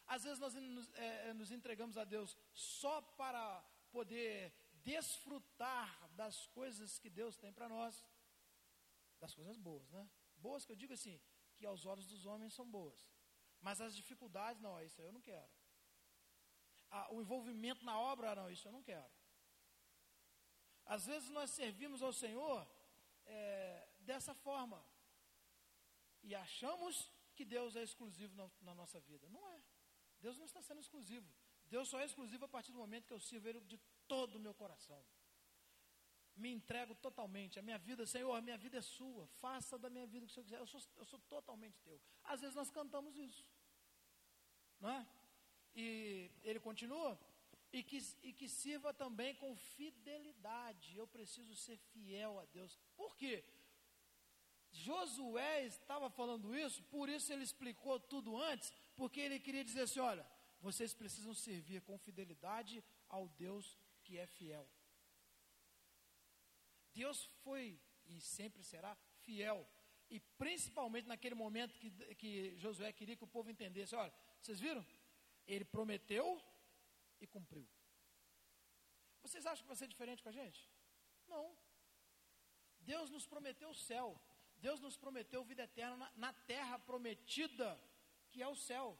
Às 0.05 0.23
vezes 0.23 0.39
nós 0.39 0.53
nos, 0.53 0.93
é, 0.95 1.29
é 1.29 1.33
nos 1.33 1.51
entregamos 1.51 1.97
a 1.97 2.03
Deus 2.03 2.37
só 2.53 3.01
para 3.01 3.61
poder 3.91 4.53
desfrutar 4.83 6.09
das 6.11 6.47
coisas 6.47 6.97
que 6.99 7.09
Deus 7.09 7.35
tem 7.37 7.51
para 7.51 7.67
nós. 7.67 8.05
Das 9.19 9.33
coisas 9.33 9.57
boas, 9.57 9.89
né? 9.89 10.09
Boas 10.37 10.65
que 10.65 10.71
eu 10.71 10.75
digo 10.75 10.93
assim, 10.93 11.19
que 11.55 11.65
aos 11.65 11.85
olhos 11.85 12.07
dos 12.07 12.25
homens 12.25 12.53
são 12.53 12.69
boas. 12.69 13.09
Mas 13.59 13.81
as 13.81 13.95
dificuldades, 13.95 14.61
não, 14.61 14.81
isso 14.81 15.01
eu 15.01 15.11
não 15.11 15.21
quero. 15.21 15.49
Ah, 16.89 17.07
o 17.11 17.21
envolvimento 17.21 17.83
na 17.83 17.99
obra, 17.99 18.35
não, 18.35 18.49
isso 18.49 18.67
eu 18.67 18.71
não 18.71 18.83
quero. 18.83 19.09
Às 20.85 21.05
vezes 21.05 21.29
nós 21.29 21.49
servimos 21.49 22.01
ao 22.01 22.13
Senhor 22.13 22.65
é, 23.25 23.87
dessa 23.99 24.33
forma. 24.33 24.81
E 26.27 26.35
achamos 26.35 27.09
que 27.35 27.45
Deus 27.45 27.77
é 27.77 27.83
exclusivo 27.83 28.35
na, 28.35 28.49
na, 28.61 28.75
nossa 28.75 28.99
vida. 28.99 29.25
Não 29.29 29.43
é. 29.47 29.61
Deus 30.19 30.37
não 30.37 30.45
está 30.45 30.61
sendo 30.61 30.81
exclusivo. 30.81 31.27
Deus 31.73 31.87
só 31.87 32.01
é 32.01 32.05
exclusivo 32.05 32.43
a 32.43 32.49
partir 32.55 32.73
do 32.73 32.79
momento 32.79 33.07
que 33.07 33.13
eu 33.13 33.19
sirvo 33.19 33.47
Ele 33.47 33.61
de 33.61 33.79
todo 34.07 34.35
o 34.35 34.39
meu 34.39 34.53
coração. 34.53 35.01
Me 36.35 36.49
entrego 36.51 36.93
totalmente. 36.95 37.57
A 37.57 37.61
minha 37.61 37.77
vida, 37.77 38.05
Senhor, 38.05 38.33
a 38.33 38.41
minha 38.41 38.57
vida 38.57 38.77
é 38.77 38.81
sua. 38.81 39.25
Faça 39.39 39.79
da 39.79 39.89
minha 39.89 40.05
vida 40.05 40.25
o 40.25 40.27
que 40.27 40.31
o 40.31 40.35
Senhor 40.35 40.43
quiser. 40.43 40.59
Eu 40.59 40.67
sou, 40.67 40.81
eu 40.97 41.05
sou 41.05 41.19
totalmente 41.29 41.79
teu. 41.79 41.99
Às 42.25 42.41
vezes 42.41 42.55
nós 42.55 42.69
cantamos 42.69 43.15
isso. 43.17 43.45
Não 44.81 44.89
é? 44.89 45.07
E 45.73 46.29
ele 46.43 46.59
continua 46.59 47.17
e 47.71 47.81
que, 47.83 47.99
e 48.21 48.33
que 48.33 48.49
sirva 48.49 48.93
também 48.93 49.33
com 49.35 49.55
fidelidade. 49.55 50.97
Eu 50.97 51.07
preciso 51.07 51.55
ser 51.55 51.77
fiel 51.77 52.37
a 52.37 52.45
Deus. 52.45 52.77
Por 52.97 53.15
quê? 53.15 53.45
Josué 54.85 55.65
estava 55.65 56.09
falando 56.09 56.55
isso, 56.57 56.83
por 56.83 57.07
isso 57.09 57.31
ele 57.31 57.43
explicou 57.43 57.99
tudo 57.99 58.39
antes, 58.51 58.71
porque 58.95 59.19
ele 59.19 59.39
queria 59.39 59.63
dizer 59.63 59.81
assim: 59.81 59.99
olha, 59.99 60.25
vocês 60.59 60.93
precisam 60.93 61.33
servir 61.33 61.81
com 61.81 61.97
fidelidade 61.97 62.83
ao 63.07 63.27
Deus 63.29 63.77
que 64.03 64.17
é 64.17 64.27
fiel. 64.27 64.67
Deus 66.93 67.25
foi 67.43 67.79
e 68.05 68.19
sempre 68.21 68.63
será 68.63 68.95
fiel. 69.23 69.67
E 70.09 70.19
principalmente 70.19 71.07
naquele 71.07 71.35
momento 71.35 71.77
que, 71.79 71.91
que 72.15 72.57
Josué 72.57 72.91
queria 72.93 73.17
que 73.17 73.23
o 73.23 73.33
povo 73.35 73.49
entendesse: 73.49 73.95
olha, 73.95 74.13
vocês 74.41 74.59
viram? 74.59 74.85
Ele 75.45 75.65
prometeu, 75.65 76.41
e 77.19 77.27
cumpriu. 77.27 77.67
Vocês 79.21 79.45
acham 79.45 79.63
que 79.63 79.67
vai 79.67 79.75
ser 79.75 79.87
diferente 79.87 80.23
com 80.23 80.29
a 80.29 80.31
gente? 80.31 80.69
Não. 81.27 81.57
Deus 82.79 83.09
nos 83.09 83.25
prometeu 83.25 83.69
o 83.69 83.75
céu. 83.75 84.19
Deus 84.59 84.79
nos 84.79 84.97
prometeu 84.97 85.43
vida 85.43 85.63
eterna 85.63 86.11
na, 86.15 86.33
terra 86.33 86.79
prometida, 86.79 87.79
que 88.31 88.41
é 88.41 88.47
o 88.47 88.55
céu. 88.55 88.97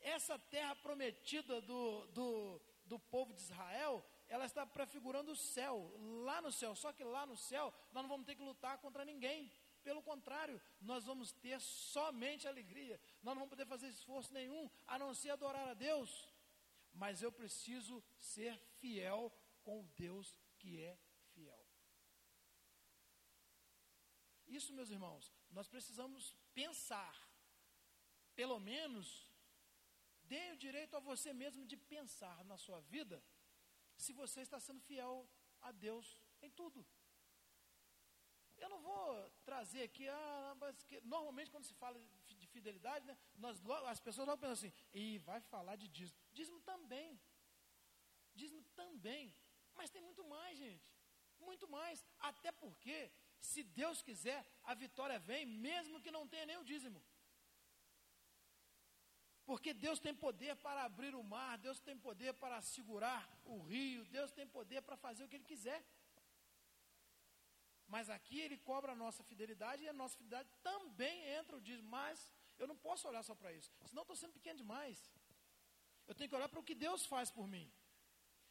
Essa 0.00 0.38
terra 0.38 0.74
prometida 0.76 1.60
do, 1.60 2.06
do, 2.08 2.60
do 2.84 2.98
povo 2.98 3.32
de 3.32 3.40
Israel, 3.40 4.04
ela 4.28 4.44
está 4.44 4.66
prefigurando 4.66 5.32
o 5.32 5.36
céu, 5.36 5.92
lá 6.24 6.42
no 6.42 6.52
céu. 6.52 6.74
Só 6.74 6.92
que 6.92 7.04
lá 7.04 7.24
no 7.24 7.36
céu, 7.36 7.72
nós 7.92 8.02
não 8.02 8.08
vamos 8.08 8.26
ter 8.26 8.34
que 8.34 8.42
lutar 8.42 8.78
contra 8.78 9.04
ninguém. 9.04 9.50
Pelo 9.82 10.02
contrário, 10.02 10.60
nós 10.80 11.04
vamos 11.04 11.32
ter 11.32 11.60
somente 11.60 12.48
alegria. 12.48 13.00
Nós 13.22 13.34
não 13.34 13.40
vamos 13.40 13.50
poder 13.50 13.66
fazer 13.66 13.88
esforço 13.88 14.32
nenhum, 14.32 14.68
a 14.86 14.98
não 14.98 15.14
ser 15.14 15.30
adorar 15.30 15.68
a 15.68 15.74
Deus 15.74 16.34
mas 16.94 17.22
eu 17.22 17.32
preciso 17.32 18.02
ser 18.16 18.56
fiel 18.78 19.32
com 19.62 19.80
o 19.80 19.88
Deus 19.96 20.38
que 20.58 20.80
é 20.80 20.96
fiel. 21.32 21.66
Isso, 24.58 24.72
meus 24.78 24.90
irmãos, 24.96 25.24
nós 25.56 25.68
precisamos 25.74 26.22
pensar. 26.60 27.14
Pelo 28.40 28.58
menos, 28.70 29.06
dê 30.32 30.42
o 30.52 30.60
direito 30.64 30.96
a 30.96 31.00
você 31.10 31.32
mesmo 31.32 31.66
de 31.70 31.76
pensar 31.94 32.44
na 32.50 32.56
sua 32.64 32.80
vida 32.94 33.16
se 34.04 34.12
você 34.12 34.40
está 34.42 34.58
sendo 34.60 34.80
fiel 34.88 35.28
a 35.60 35.70
Deus 35.72 36.06
em 36.40 36.50
tudo. 36.50 36.86
Eu 38.62 38.68
não 38.68 38.80
vou 38.80 39.30
trazer 39.44 39.82
aqui, 39.82 40.06
ah, 40.08 40.54
mas 40.60 40.86
normalmente 41.02 41.50
quando 41.50 41.64
se 41.70 41.74
fala 41.74 41.98
de 42.26 42.46
fidelidade, 42.46 43.04
né, 43.06 43.16
nós, 43.34 43.60
as 43.94 44.00
pessoas 44.00 44.28
logo 44.28 44.40
pensam 44.40 44.52
assim, 44.52 44.72
e 44.92 45.18
vai 45.18 45.40
falar 45.40 45.76
de 45.76 45.88
dízimo. 45.88 46.18
Dízimo 46.32 46.60
também. 46.60 47.20
Dízimo 48.34 48.62
também. 48.82 49.34
Mas 49.74 49.90
tem 49.90 50.00
muito 50.00 50.24
mais, 50.24 50.56
gente. 50.56 50.88
Muito 51.40 51.68
mais. 51.68 52.04
Até 52.18 52.52
porque, 52.52 53.10
se 53.50 53.62
Deus 53.80 53.98
quiser, 54.06 54.40
a 54.70 54.74
vitória 54.82 55.18
vem, 55.18 55.44
mesmo 55.44 56.00
que 56.04 56.10
não 56.16 56.26
tenha 56.32 56.46
nem 56.50 56.56
o 56.56 56.64
dízimo. 56.70 57.00
Porque 59.48 59.70
Deus 59.74 59.98
tem 60.04 60.14
poder 60.14 60.54
para 60.66 60.84
abrir 60.84 61.14
o 61.14 61.22
mar, 61.22 61.58
Deus 61.58 61.78
tem 61.78 61.96
poder 62.08 62.32
para 62.42 62.58
segurar 62.62 63.22
o 63.44 63.58
rio, 63.72 64.04
Deus 64.06 64.30
tem 64.32 64.46
poder 64.46 64.80
para 64.80 64.96
fazer 64.96 65.24
o 65.24 65.28
que 65.28 65.36
Ele 65.36 65.52
quiser. 65.52 65.80
Mas 67.86 68.08
aqui 68.08 68.40
Ele 68.40 68.56
cobra 68.70 68.92
a 68.92 69.00
nossa 69.04 69.22
fidelidade 69.22 69.82
e 69.82 69.88
a 69.88 69.92
nossa 69.92 70.16
fidelidade 70.16 70.48
também 70.62 71.16
entra 71.38 71.56
o 71.58 71.60
dízimo. 71.60 71.90
Mas 71.90 72.32
eu 72.58 72.66
não 72.66 72.76
posso 72.76 73.06
olhar 73.06 73.22
só 73.22 73.34
para 73.34 73.52
isso, 73.52 73.70
senão 73.84 74.04
estou 74.04 74.16
sendo 74.16 74.32
pequeno 74.32 74.58
demais. 74.64 74.98
Eu 76.06 76.14
tenho 76.14 76.30
que 76.30 76.36
olhar 76.36 76.48
para 76.48 76.60
o 76.60 76.68
que 76.70 76.74
Deus 76.74 77.04
faz 77.04 77.30
por 77.30 77.46
mim. 77.46 77.70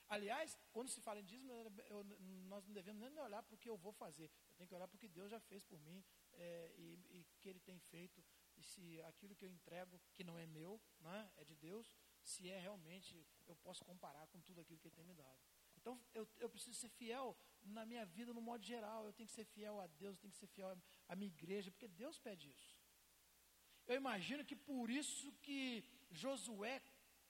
Aliás, 0.09 0.57
quando 0.71 0.89
se 0.89 1.01
fala 1.01 1.19
em 1.19 1.25
dízimo, 1.25 1.51
eu, 1.87 2.03
nós 2.47 2.65
não 2.65 2.73
devemos 2.73 3.01
nem 3.01 3.19
olhar 3.19 3.41
para 3.41 3.55
o 3.55 3.57
que 3.57 3.69
eu 3.69 3.77
vou 3.77 3.91
fazer. 3.91 4.25
Eu 4.25 4.55
tenho 4.57 4.67
que 4.67 4.75
olhar 4.75 4.87
para 4.87 4.95
o 4.95 4.99
que 4.99 5.07
Deus 5.07 5.31
já 5.31 5.39
fez 5.39 5.63
por 5.63 5.79
mim 5.79 6.03
é, 6.33 6.73
e, 6.77 6.93
e 7.09 7.25
que 7.39 7.49
Ele 7.49 7.59
tem 7.59 7.79
feito. 7.79 8.23
E 8.55 8.63
se 8.63 9.01
aquilo 9.03 9.35
que 9.35 9.45
eu 9.45 9.49
entrego, 9.49 9.99
que 10.13 10.23
não 10.23 10.37
é 10.37 10.45
meu, 10.45 10.79
né, 10.99 11.31
é 11.37 11.43
de 11.43 11.55
Deus, 11.55 11.95
se 12.21 12.49
é 12.49 12.59
realmente, 12.59 13.25
eu 13.47 13.55
posso 13.55 13.83
comparar 13.83 14.27
com 14.27 14.39
tudo 14.41 14.61
aquilo 14.61 14.79
que 14.79 14.87
Ele 14.87 14.95
tem 14.95 15.05
me 15.05 15.13
dado. 15.13 15.39
Então, 15.75 15.99
eu, 16.13 16.27
eu 16.37 16.49
preciso 16.49 16.77
ser 16.79 16.89
fiel 16.89 17.35
na 17.61 17.85
minha 17.85 18.05
vida, 18.05 18.33
no 18.33 18.41
modo 18.41 18.63
geral. 18.63 19.05
Eu 19.05 19.13
tenho 19.13 19.27
que 19.27 19.35
ser 19.35 19.45
fiel 19.45 19.81
a 19.81 19.87
Deus, 19.87 20.15
eu 20.15 20.21
tenho 20.21 20.31
que 20.31 20.37
ser 20.37 20.47
fiel 20.47 20.77
à 21.07 21.15
minha 21.15 21.27
igreja, 21.27 21.71
porque 21.71 21.87
Deus 21.87 22.19
pede 22.19 22.49
isso. 22.49 22.77
Eu 23.85 23.97
imagino 23.97 24.45
que 24.45 24.55
por 24.55 24.89
isso 24.89 25.31
que 25.41 25.83
Josué 26.09 26.81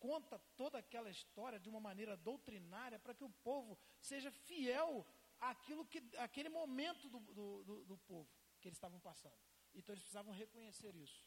conta 0.03 0.37
toda 0.57 0.77
aquela 0.79 1.09
história 1.09 1.57
de 1.57 1.69
uma 1.69 1.79
maneira 1.79 2.17
doutrinária 2.17 2.99
para 2.99 3.13
que 3.17 3.23
o 3.23 3.35
povo 3.49 3.79
seja 4.01 4.29
fiel 4.47 5.07
àquilo 5.39 5.85
que, 5.85 5.99
àquele 6.17 6.49
momento 6.49 7.07
do, 7.13 7.19
do, 7.37 7.63
do, 7.63 7.85
do 7.85 7.97
povo 7.99 8.29
que 8.59 8.67
eles 8.67 8.75
estavam 8.75 8.99
passando. 8.99 9.39
Então 9.73 9.93
eles 9.93 10.03
precisavam 10.03 10.33
reconhecer 10.33 10.93
isso. 10.93 11.21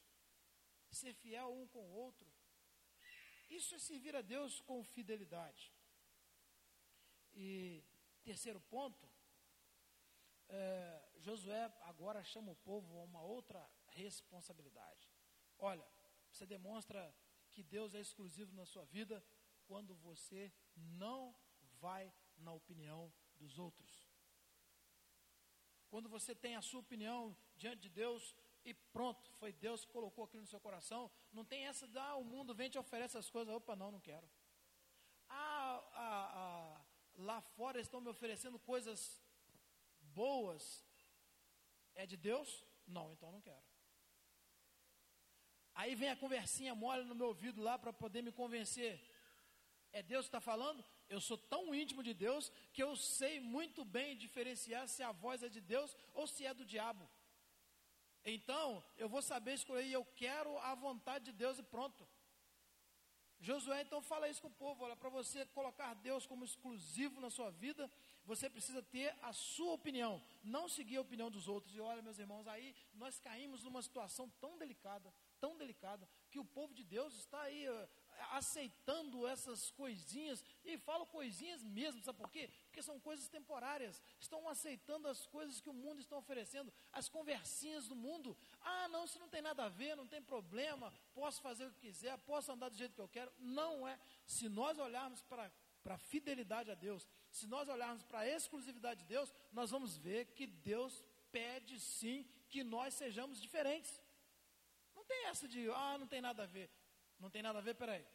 Ser 0.91 1.15
fiel 1.15 1.49
um 1.55 1.67
com 1.69 1.83
o 1.87 1.95
outro. 2.05 2.31
Isso 3.49 3.75
é 3.75 3.79
servir 3.79 4.15
a 4.15 4.21
Deus 4.21 4.61
com 4.61 4.85
fidelidade. 4.85 5.73
E 7.33 7.83
terceiro 8.23 8.61
ponto, 8.61 9.09
é, 10.51 11.09
Josué 11.17 11.65
agora 11.83 12.23
chama 12.23 12.53
o 12.53 12.57
povo 12.57 12.99
a 12.99 13.05
uma 13.05 13.23
outra 13.23 13.67
responsabilidade. 13.89 15.11
Olha, 15.59 15.87
você 16.31 16.45
demonstra 16.45 17.01
que 17.57 17.63
Deus 17.63 17.95
é 17.95 18.01
exclusivo 18.01 18.53
na 18.55 18.67
sua 18.67 18.85
vida 18.85 19.25
quando 19.67 19.95
você 20.09 20.53
não 20.77 21.35
vai 21.81 22.13
na 22.37 22.53
opinião 22.53 23.11
dos 23.41 23.59
outros. 23.59 23.93
Quando 25.89 26.09
você 26.17 26.35
tem 26.35 26.55
a 26.57 26.61
sua 26.61 26.81
opinião 26.81 27.35
diante 27.57 27.81
de 27.87 27.89
Deus 27.89 28.23
e 28.63 28.75
pronto, 28.75 29.31
foi 29.39 29.53
Deus 29.55 29.87
que 29.87 29.93
colocou 29.99 30.25
aquilo 30.25 30.43
no 30.43 30.53
seu 30.55 30.61
coração, 30.61 31.11
não 31.33 31.47
tem 31.47 31.67
essa 31.67 31.89
de, 31.89 31.99
ah, 31.99 32.17
o 32.17 32.25
mundo 32.25 32.55
vem 32.55 32.69
te 32.69 32.79
oferece 32.79 33.17
as 33.17 33.31
coisas, 33.31 33.55
opa, 33.55 33.75
não, 33.75 33.91
não 33.91 34.01
quero. 34.01 34.29
Ah, 35.29 35.83
ah, 35.95 36.31
ah, 36.43 36.85
lá 37.29 37.41
fora 37.41 37.81
estão 37.81 38.03
me 38.03 38.11
oferecendo 38.11 38.59
coisas 38.59 39.01
boas, 40.21 40.85
é 41.95 42.05
de 42.05 42.19
Deus? 42.19 42.67
Não, 42.87 43.11
então 43.15 43.33
não 43.33 43.41
quero. 43.41 43.66
Aí 45.81 45.95
vem 45.95 46.11
a 46.11 46.17
conversinha 46.17 46.75
mole 46.75 47.05
no 47.05 47.15
meu 47.15 47.29
ouvido 47.29 47.63
lá 47.63 47.79
para 47.79 47.93
poder 47.93 48.23
me 48.23 48.33
convencer. 48.33 48.93
É 49.93 50.03
Deus 50.03 50.25
que 50.25 50.29
está 50.29 50.41
falando? 50.41 50.85
Eu 51.09 51.21
sou 51.21 51.37
tão 51.37 51.75
íntimo 51.75 52.03
de 52.03 52.15
Deus 52.15 52.51
que 52.73 52.83
eu 52.83 52.97
sei 52.97 53.35
muito 53.41 53.85
bem 53.85 54.17
diferenciar 54.17 54.89
se 54.89 55.03
a 55.03 55.13
voz 55.13 55.43
é 55.43 55.51
de 55.57 55.61
Deus 55.61 55.95
ou 56.15 56.27
se 56.27 56.47
é 56.47 56.55
do 56.55 56.65
diabo. 56.65 57.09
Então, 58.25 58.85
eu 58.97 59.09
vou 59.09 59.23
saber 59.23 59.55
escolher 59.55 59.89
eu 59.89 60.05
quero 60.23 60.59
a 60.59 60.75
vontade 60.75 61.27
de 61.27 61.33
Deus 61.33 61.59
e 61.59 61.63
pronto. 61.63 62.09
Josué 63.39 63.83
então 63.83 64.01
fala 64.01 64.29
isso 64.29 64.41
com 64.41 64.49
o 64.49 64.61
povo: 64.65 64.85
olha, 64.85 64.97
para 64.97 65.11
você 65.11 65.45
colocar 65.47 65.95
Deus 65.95 66.27
como 66.27 66.45
exclusivo 66.45 67.21
na 67.21 67.31
sua 67.31 67.51
vida, 67.51 67.91
você 68.25 68.49
precisa 68.49 68.83
ter 68.83 69.15
a 69.23 69.33
sua 69.33 69.75
opinião, 69.75 70.23
não 70.43 70.69
seguir 70.69 70.97
a 70.97 71.03
opinião 71.03 71.31
dos 71.31 71.47
outros. 71.47 71.75
E 71.77 71.81
olha, 71.81 72.03
meus 72.03 72.19
irmãos, 72.19 72.47
aí 72.49 72.75
nós 72.95 73.21
caímos 73.21 73.63
numa 73.63 73.83
situação 73.83 74.29
tão 74.41 74.57
delicada, 74.59 75.13
tão 75.41 75.57
delicada, 75.57 76.09
que 76.31 76.39
o 76.39 76.45
povo 76.45 76.75
de 76.75 76.85
Deus 76.85 77.15
está 77.15 77.41
aí 77.43 77.69
uh, 77.69 77.89
aceitando 78.33 79.27
essas 79.27 79.71
coisinhas, 79.71 80.45
e 80.65 80.77
falo 80.79 81.07
coisinhas 81.07 81.63
mesmo, 81.63 82.03
sabe 82.03 82.19
por 82.19 82.31
quê? 82.31 82.51
Porque 82.67 82.83
são 82.83 82.99
coisas 82.99 83.29
temporárias, 83.29 84.03
estão 84.19 84.49
aceitando 84.49 85.09
as 85.09 85.27
coisas 85.27 85.61
que 85.61 85.69
o 85.69 85.75
mundo 85.75 86.01
está 86.01 86.17
oferecendo, 86.17 86.73
as 86.93 87.09
conversinhas 87.09 87.89
do 87.89 87.97
mundo. 87.97 88.37
Ah, 88.61 88.89
não, 88.89 89.05
isso 89.05 89.19
não 89.19 89.29
tem 89.29 89.43
nada 89.43 89.65
a 89.65 89.69
ver, 89.69 89.97
não 89.97 90.07
tem 90.07 90.23
problema, 90.23 90.93
posso 91.15 91.41
fazer 91.41 91.67
o 91.67 91.73
que 91.73 91.81
quiser, 91.81 92.17
posso 92.19 92.53
andar 92.53 92.69
do 92.69 92.77
jeito 92.77 92.95
que 92.95 93.01
eu 93.01 93.09
quero. 93.09 93.33
Não 93.39 93.87
é. 93.87 93.99
Se 94.27 94.49
nós 94.49 94.79
olharmos 94.79 95.23
para 95.23 95.51
a 95.89 95.99
fidelidade 95.99 96.71
a 96.71 96.75
Deus, 96.75 97.07
se 97.31 97.47
nós 97.47 97.69
olharmos 97.69 98.03
para 98.05 98.21
a 98.21 98.29
exclusividade 98.29 99.01
de 99.01 99.07
Deus, 99.07 99.33
nós 99.53 99.71
vamos 99.71 99.97
ver 99.97 100.27
que 100.27 100.47
Deus 100.47 101.05
pede 101.31 101.79
sim 101.79 102.27
que 102.49 102.65
nós 102.65 102.95
sejamos 102.95 103.41
diferentes. 103.41 104.01
Tem 105.07 105.27
essa 105.27 105.47
de, 105.49 105.69
ah, 105.71 105.97
não 105.99 106.07
tem 106.07 106.21
nada 106.21 106.43
a 106.43 106.47
ver. 106.47 106.71
Não 107.19 107.31
tem 107.31 107.43
nada 107.43 107.59
a 107.59 107.63
ver, 107.63 107.75
peraí. 107.75 108.07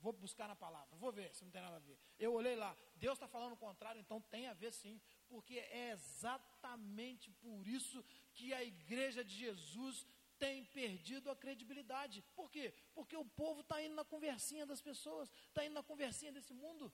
Vou 0.00 0.12
buscar 0.12 0.46
na 0.46 0.54
palavra, 0.54 0.96
vou 0.96 1.10
ver 1.10 1.34
se 1.34 1.44
não 1.44 1.50
tem 1.50 1.60
nada 1.60 1.76
a 1.76 1.80
ver. 1.80 1.98
Eu 2.18 2.32
olhei 2.32 2.54
lá, 2.54 2.76
Deus 2.94 3.14
está 3.14 3.26
falando 3.26 3.54
o 3.54 3.56
contrário, 3.56 4.00
então 4.00 4.20
tem 4.20 4.46
a 4.46 4.54
ver 4.54 4.72
sim, 4.72 5.00
porque 5.28 5.58
é 5.58 5.90
exatamente 5.90 7.32
por 7.32 7.66
isso 7.66 8.04
que 8.32 8.54
a 8.54 8.62
igreja 8.62 9.24
de 9.24 9.34
Jesus 9.34 10.06
tem 10.38 10.64
perdido 10.66 11.30
a 11.30 11.36
credibilidade. 11.36 12.22
Por 12.36 12.48
quê? 12.48 12.72
Porque 12.94 13.16
o 13.16 13.24
povo 13.24 13.60
está 13.60 13.82
indo 13.82 13.96
na 13.96 14.04
conversinha 14.04 14.64
das 14.64 14.80
pessoas, 14.80 15.28
está 15.48 15.64
indo 15.64 15.74
na 15.74 15.82
conversinha 15.82 16.30
desse 16.30 16.54
mundo. 16.54 16.92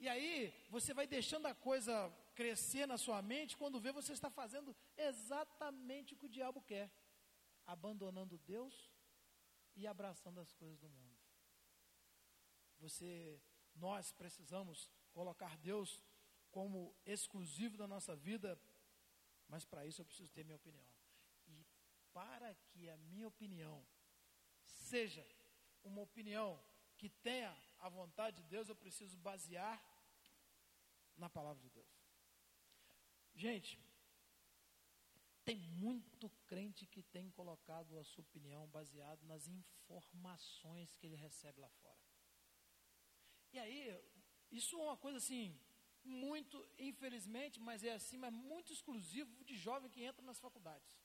E 0.00 0.08
aí, 0.08 0.52
você 0.68 0.92
vai 0.92 1.06
deixando 1.06 1.46
a 1.46 1.54
coisa 1.54 2.10
crescer 2.34 2.86
na 2.86 2.96
sua 2.96 3.20
mente, 3.20 3.56
quando 3.56 3.78
vê, 3.78 3.92
você 3.92 4.12
está 4.12 4.30
fazendo 4.30 4.74
exatamente 4.96 6.14
o 6.14 6.16
que 6.16 6.26
o 6.26 6.34
diabo 6.36 6.62
quer, 6.62 6.90
abandonando 7.72 8.36
Deus 8.38 8.74
e 9.76 9.86
abraçando 9.86 10.40
as 10.40 10.52
coisas 10.52 10.78
do 10.78 10.88
mundo. 10.88 11.18
Você, 12.80 13.40
nós 13.74 14.12
precisamos 14.12 14.88
colocar 15.12 15.56
Deus 15.58 16.02
como 16.50 16.94
exclusivo 17.06 17.76
da 17.76 17.86
nossa 17.86 18.16
vida, 18.16 18.60
mas 19.48 19.64
para 19.64 19.86
isso 19.86 20.00
eu 20.00 20.04
preciso 20.04 20.32
ter 20.32 20.44
minha 20.44 20.56
opinião. 20.56 20.88
E 21.46 21.64
para 22.12 22.54
que 22.54 22.88
a 22.90 22.96
minha 22.96 23.28
opinião 23.28 23.86
seja 24.64 25.24
uma 25.84 26.02
opinião 26.02 26.60
que 26.96 27.08
tenha 27.08 27.56
a 27.78 27.88
vontade 27.88 28.42
de 28.42 28.48
Deus, 28.48 28.68
eu 28.68 28.76
preciso 28.76 29.16
basear 29.18 29.80
na 31.16 31.28
palavra 31.30 31.62
de 31.62 31.70
Deus. 31.70 31.94
Gente, 33.34 33.78
tem 35.50 35.58
muito 35.58 36.30
crente 36.46 36.86
que 36.86 37.02
tem 37.02 37.28
colocado 37.30 37.98
a 37.98 38.04
sua 38.04 38.22
opinião 38.22 38.68
baseado 38.68 39.20
nas 39.30 39.48
informações 39.48 40.94
que 40.96 41.06
ele 41.08 41.16
recebe 41.16 41.60
lá 41.60 41.68
fora. 41.82 41.98
E 43.52 43.58
aí, 43.58 44.00
isso 44.52 44.76
é 44.76 44.84
uma 44.84 44.96
coisa 44.96 45.18
assim, 45.18 45.58
muito, 46.04 46.56
infelizmente, 46.78 47.58
mas 47.58 47.82
é 47.82 47.94
assim, 47.94 48.16
mas 48.16 48.32
muito 48.32 48.72
exclusivo 48.72 49.44
de 49.44 49.56
jovem 49.56 49.90
que 49.90 50.04
entra 50.04 50.22
nas 50.24 50.38
faculdades. 50.38 50.96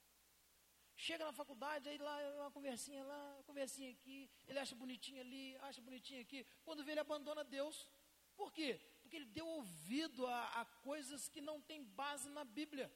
Chega 0.94 1.24
na 1.24 1.32
faculdade, 1.32 1.88
aí 1.88 1.98
lá 1.98 2.16
uma 2.42 2.52
conversinha 2.52 3.02
lá, 3.02 3.34
uma 3.34 3.42
conversinha 3.42 3.90
aqui, 3.90 4.30
ele 4.46 4.60
acha 4.60 4.76
bonitinho 4.76 5.20
ali, 5.22 5.56
acha 5.56 5.80
bonitinho 5.80 6.20
aqui. 6.20 6.46
Quando 6.64 6.84
vê, 6.84 6.92
ele 6.92 7.00
abandona 7.00 7.42
Deus. 7.42 7.90
Por 8.36 8.52
quê? 8.52 8.80
Porque 9.02 9.16
ele 9.16 9.26
deu 9.26 9.48
ouvido 9.48 10.24
a, 10.24 10.60
a 10.60 10.64
coisas 10.64 11.28
que 11.28 11.40
não 11.40 11.60
tem 11.60 11.82
base 11.82 12.28
na 12.28 12.44
Bíblia. 12.44 12.88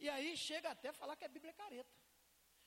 E 0.00 0.08
aí 0.08 0.36
chega 0.36 0.70
até 0.70 0.92
falar 0.92 1.14
que 1.14 1.24
a 1.24 1.28
Bíblia 1.28 1.50
é 1.50 1.54
careta. 1.62 1.94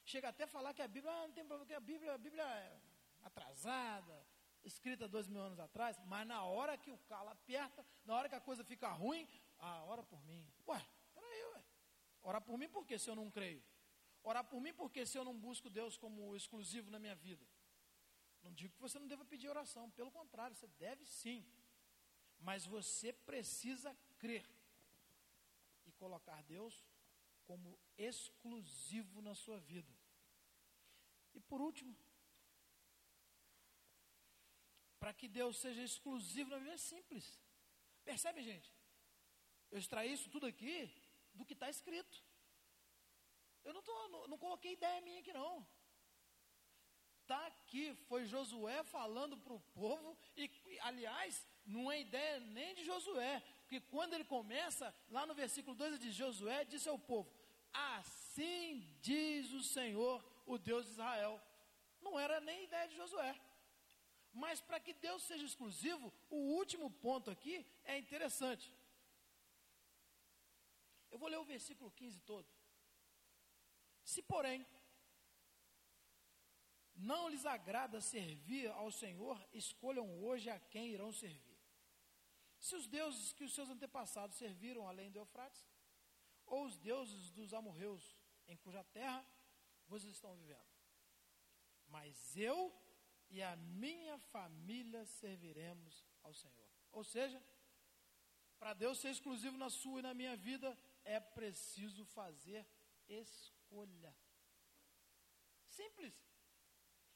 Chega 0.05 0.29
até 0.29 0.45
falar 0.45 0.73
que 0.73 0.81
a 0.81 0.87
Bíblia 0.87 1.11
ah, 1.11 1.27
não 1.27 1.33
tem 1.33 1.45
problema, 1.45 1.65
que 1.65 1.73
a 1.73 1.79
Bíblia, 1.79 2.13
a 2.13 2.17
Bíblia 2.17 2.43
é 2.43 2.79
atrasada, 3.23 4.25
escrita 4.63 5.07
dois 5.07 5.27
mil 5.27 5.41
anos 5.41 5.59
atrás, 5.59 5.97
mas 6.05 6.27
na 6.27 6.43
hora 6.43 6.77
que 6.77 6.91
o 6.91 6.97
calo 7.09 7.29
aperta, 7.29 7.85
na 8.05 8.15
hora 8.15 8.29
que 8.29 8.35
a 8.35 8.41
coisa 8.41 8.63
fica 8.63 8.89
ruim, 8.89 9.27
ah, 9.59 9.83
ora 9.85 10.03
por 10.03 10.23
mim. 10.25 10.45
Ué, 10.67 10.85
peraí, 11.13 11.43
ué. 11.53 11.63
Orar 12.21 12.41
por 12.41 12.57
mim 12.57 12.69
por 12.69 12.85
quê 12.85 12.99
se 12.99 13.09
eu 13.09 13.15
não 13.15 13.31
creio? 13.31 13.63
Orar 14.23 14.43
por 14.43 14.61
mim 14.61 14.73
porque 14.73 15.05
se 15.05 15.17
eu 15.17 15.25
não 15.25 15.37
busco 15.37 15.69
Deus 15.69 15.97
como 15.97 16.35
exclusivo 16.35 16.91
na 16.91 16.99
minha 16.99 17.15
vida? 17.15 17.45
Não 18.43 18.53
digo 18.53 18.73
que 18.75 18.81
você 18.81 18.99
não 18.99 19.07
deva 19.07 19.25
pedir 19.25 19.47
oração, 19.49 19.89
pelo 19.91 20.11
contrário, 20.11 20.55
você 20.55 20.67
deve 20.67 21.05
sim. 21.05 21.45
Mas 22.39 22.65
você 22.65 23.13
precisa 23.13 23.95
crer 24.17 24.45
e 25.85 25.91
colocar 25.93 26.41
Deus 26.43 26.85
como 27.43 27.79
exclusivo 27.97 29.21
na 29.21 29.35
sua 29.35 29.59
vida. 29.59 29.93
E 31.33 31.39
por 31.39 31.61
último, 31.61 31.95
para 34.99 35.13
que 35.13 35.27
Deus 35.27 35.57
seja 35.57 35.83
exclusivo 35.83 36.49
na 36.49 36.59
vida 36.59 36.73
é 36.73 36.77
simples. 36.77 37.39
Percebe, 38.03 38.41
gente? 38.43 38.73
Eu 39.71 39.77
extraí 39.77 40.13
isso 40.13 40.29
tudo 40.29 40.45
aqui 40.45 40.89
do 41.33 41.45
que 41.45 41.53
está 41.53 41.69
escrito. 41.69 42.23
Eu 43.63 43.73
não, 43.73 43.81
tô, 43.81 44.07
não, 44.09 44.27
não 44.27 44.37
coloquei 44.37 44.73
ideia 44.73 45.01
minha 45.01 45.19
aqui, 45.19 45.33
não. 45.33 45.67
Está 47.21 47.47
aqui, 47.47 47.95
foi 48.09 48.25
Josué 48.25 48.83
falando 48.83 49.37
para 49.37 49.53
o 49.53 49.59
povo, 49.59 50.17
e, 50.35 50.49
aliás, 50.81 51.47
não 51.65 51.89
é 51.89 52.01
ideia 52.01 52.39
nem 52.41 52.75
de 52.75 52.83
Josué, 52.83 53.41
porque 53.73 53.81
quando 53.89 54.13
ele 54.13 54.23
começa, 54.23 54.93
lá 55.09 55.25
no 55.25 55.33
versículo 55.33 55.75
2 55.75 55.99
de 55.99 56.11
Josué, 56.11 56.63
disse 56.63 56.87
ao 56.87 56.99
povo: 56.99 57.31
Assim 57.73 58.87
diz 59.01 59.51
o 59.51 59.63
Senhor, 59.63 60.23
o 60.45 60.59
Deus 60.59 60.85
de 60.85 60.91
Israel. 60.91 61.41
Não 61.99 62.19
era 62.19 62.39
nem 62.39 62.65
ideia 62.65 62.87
de 62.87 62.95
Josué. 62.95 63.33
Mas 64.31 64.61
para 64.61 64.79
que 64.79 64.93
Deus 64.93 65.23
seja 65.23 65.45
exclusivo, 65.45 66.13
o 66.29 66.35
último 66.59 66.91
ponto 66.91 67.31
aqui 67.31 67.65
é 67.83 67.97
interessante. 67.97 68.71
Eu 71.09 71.17
vou 71.17 71.29
ler 71.29 71.37
o 71.37 71.45
versículo 71.45 71.89
15 71.91 72.19
todo. 72.21 72.47
Se, 74.03 74.21
porém, 74.21 74.65
não 76.95 77.29
lhes 77.29 77.45
agrada 77.45 78.01
servir 78.01 78.69
ao 78.71 78.91
Senhor, 78.91 79.43
escolham 79.51 80.23
hoje 80.23 80.49
a 80.49 80.59
quem 80.59 80.89
irão 80.89 81.11
servir. 81.11 81.52
Se 82.63 82.77
os 82.77 82.87
deuses 82.87 83.33
que 83.33 83.43
os 83.43 83.53
seus 83.53 83.69
antepassados 83.69 84.37
serviram 84.37 84.87
além 84.87 85.11
do 85.11 85.19
Eufrates, 85.19 85.61
ou 86.45 86.63
os 86.65 86.77
deuses 86.77 87.29
dos 87.31 87.53
amorreus 87.53 88.15
em 88.47 88.55
cuja 88.55 88.81
terra 88.85 89.21
vocês 89.85 90.13
estão 90.13 90.33
vivendo. 90.33 90.71
Mas 91.87 92.37
eu 92.37 92.73
e 93.29 93.43
a 93.43 93.53
minha 93.57 94.17
família 94.17 95.05
serviremos 95.05 96.07
ao 96.23 96.33
Senhor. 96.33 96.69
Ou 96.93 97.03
seja, 97.03 97.43
para 98.57 98.73
Deus 98.73 98.97
ser 98.97 99.09
exclusivo 99.09 99.57
na 99.57 99.69
sua 99.69 99.99
e 99.99 100.03
na 100.03 100.13
minha 100.13 100.37
vida, 100.37 100.69
é 101.03 101.19
preciso 101.19 102.05
fazer 102.05 102.65
escolha. 103.09 104.15
Simples. 105.67 106.15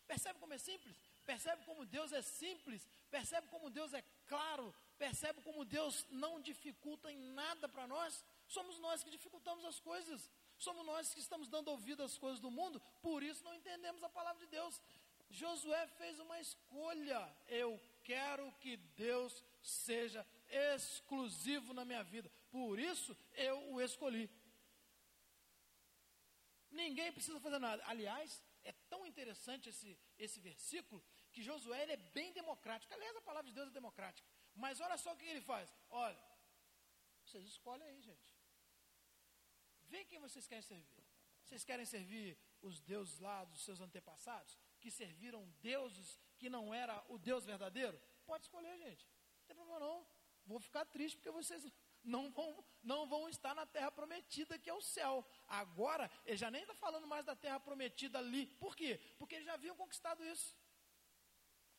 Percebe 0.05 0.39
como 0.39 0.53
é 0.53 0.57
simples? 0.57 0.97
Percebe 1.25 1.63
como 1.63 1.85
Deus 1.85 2.11
é 2.11 2.21
simples? 2.21 2.85
Percebe 3.09 3.47
como 3.47 3.69
Deus 3.69 3.93
é 3.93 4.01
claro? 4.25 4.75
Percebe 4.97 5.41
como 5.41 5.65
Deus 5.65 6.05
não 6.09 6.41
dificulta 6.41 7.11
em 7.11 7.17
nada 7.17 7.69
para 7.69 7.87
nós? 7.87 8.25
Somos 8.47 8.79
nós 8.79 9.03
que 9.03 9.11
dificultamos 9.11 9.63
as 9.65 9.79
coisas. 9.79 10.29
Somos 10.57 10.85
nós 10.85 11.13
que 11.13 11.19
estamos 11.19 11.47
dando 11.47 11.69
ouvido 11.69 12.01
às 12.03 12.17
coisas 12.17 12.39
do 12.39 12.49
mundo, 12.49 12.81
por 13.01 13.21
isso 13.21 13.43
não 13.43 13.53
entendemos 13.53 14.03
a 14.03 14.09
palavra 14.09 14.43
de 14.43 14.51
Deus. 14.51 14.81
Josué 15.29 15.85
fez 15.99 16.19
uma 16.19 16.39
escolha. 16.39 17.21
Eu 17.47 17.79
quero 18.03 18.51
que 18.53 18.77
Deus 18.77 19.43
seja 19.61 20.25
exclusivo 20.49 21.73
na 21.73 21.85
minha 21.85 22.03
vida. 22.03 22.31
Por 22.49 22.79
isso 22.79 23.15
eu 23.33 23.73
o 23.73 23.81
escolhi. 23.81 24.29
Ninguém 26.71 27.11
precisa 27.11 27.39
fazer 27.39 27.59
nada. 27.59 27.83
Aliás, 27.85 28.41
é 28.63 28.71
tão 28.89 29.05
interessante 29.05 29.69
esse, 29.69 29.97
esse 30.17 30.39
versículo 30.39 31.03
que 31.31 31.41
Josué 31.41 31.83
é 31.91 31.97
bem 31.97 32.31
democrático. 32.33 32.93
Aliás, 32.93 33.15
a 33.15 33.21
palavra 33.21 33.49
de 33.49 33.55
Deus 33.55 33.69
é 33.69 33.71
democrática. 33.71 34.27
Mas 34.57 34.81
olha 34.81 34.97
só 34.97 35.13
o 35.13 35.17
que 35.17 35.25
ele 35.25 35.41
faz. 35.41 35.73
Olha, 35.89 36.19
vocês 37.23 37.45
escolhem 37.45 37.87
aí, 37.87 38.01
gente. 38.01 38.35
Vê 39.83 40.03
quem 40.05 40.19
vocês 40.19 40.47
querem 40.47 40.63
servir. 40.63 41.03
Vocês 41.43 41.63
querem 41.63 41.85
servir 41.85 42.37
os 42.61 42.81
deuses 42.81 43.19
lá 43.19 43.45
dos 43.45 43.61
seus 43.63 43.79
antepassados, 43.79 44.57
que 44.81 44.91
serviram 44.91 45.47
deuses 45.61 46.19
que 46.37 46.49
não 46.49 46.73
era 46.73 47.01
o 47.07 47.17
Deus 47.17 47.45
verdadeiro? 47.45 47.97
Pode 48.25 48.43
escolher, 48.45 48.77
gente. 48.77 49.05
Não 49.05 49.45
tem 49.45 49.55
problema 49.55 49.79
não. 49.79 50.05
Vou 50.45 50.59
ficar 50.59 50.85
triste 50.85 51.17
porque 51.17 51.31
vocês 51.31 51.63
não 52.03 52.31
vão, 52.31 52.65
não 52.83 53.07
vão 53.07 53.29
estar 53.29 53.53
na 53.53 53.65
terra 53.65 53.91
prometida, 53.91 54.57
que 54.57 54.69
é 54.69 54.73
o 54.73 54.81
céu. 54.81 55.25
Agora, 55.47 56.09
ele 56.25 56.37
já 56.37 56.49
nem 56.49 56.61
está 56.63 56.73
falando 56.73 57.07
mais 57.07 57.25
da 57.25 57.35
terra 57.35 57.59
prometida 57.59 58.17
ali. 58.17 58.47
Por 58.55 58.75
quê? 58.75 58.99
Porque 59.17 59.35
eles 59.35 59.45
já 59.45 59.53
haviam 59.53 59.75
conquistado 59.75 60.25
isso. 60.25 60.55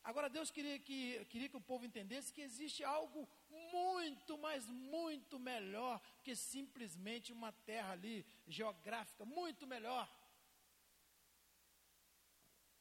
Agora, 0.09 0.27
Deus 0.27 0.49
queria 0.49 0.79
que, 0.79 1.23
queria 1.25 1.47
que 1.47 1.55
o 1.55 1.61
povo 1.61 1.85
entendesse 1.85 2.33
que 2.33 2.41
existe 2.41 2.83
algo 2.83 3.29
muito, 3.71 4.39
mas 4.39 4.67
muito 4.67 5.37
melhor 5.37 6.01
que 6.23 6.35
simplesmente 6.35 7.31
uma 7.31 7.51
terra 7.51 7.91
ali 7.91 8.25
geográfica, 8.47 9.23
muito 9.23 9.67
melhor. 9.67 10.09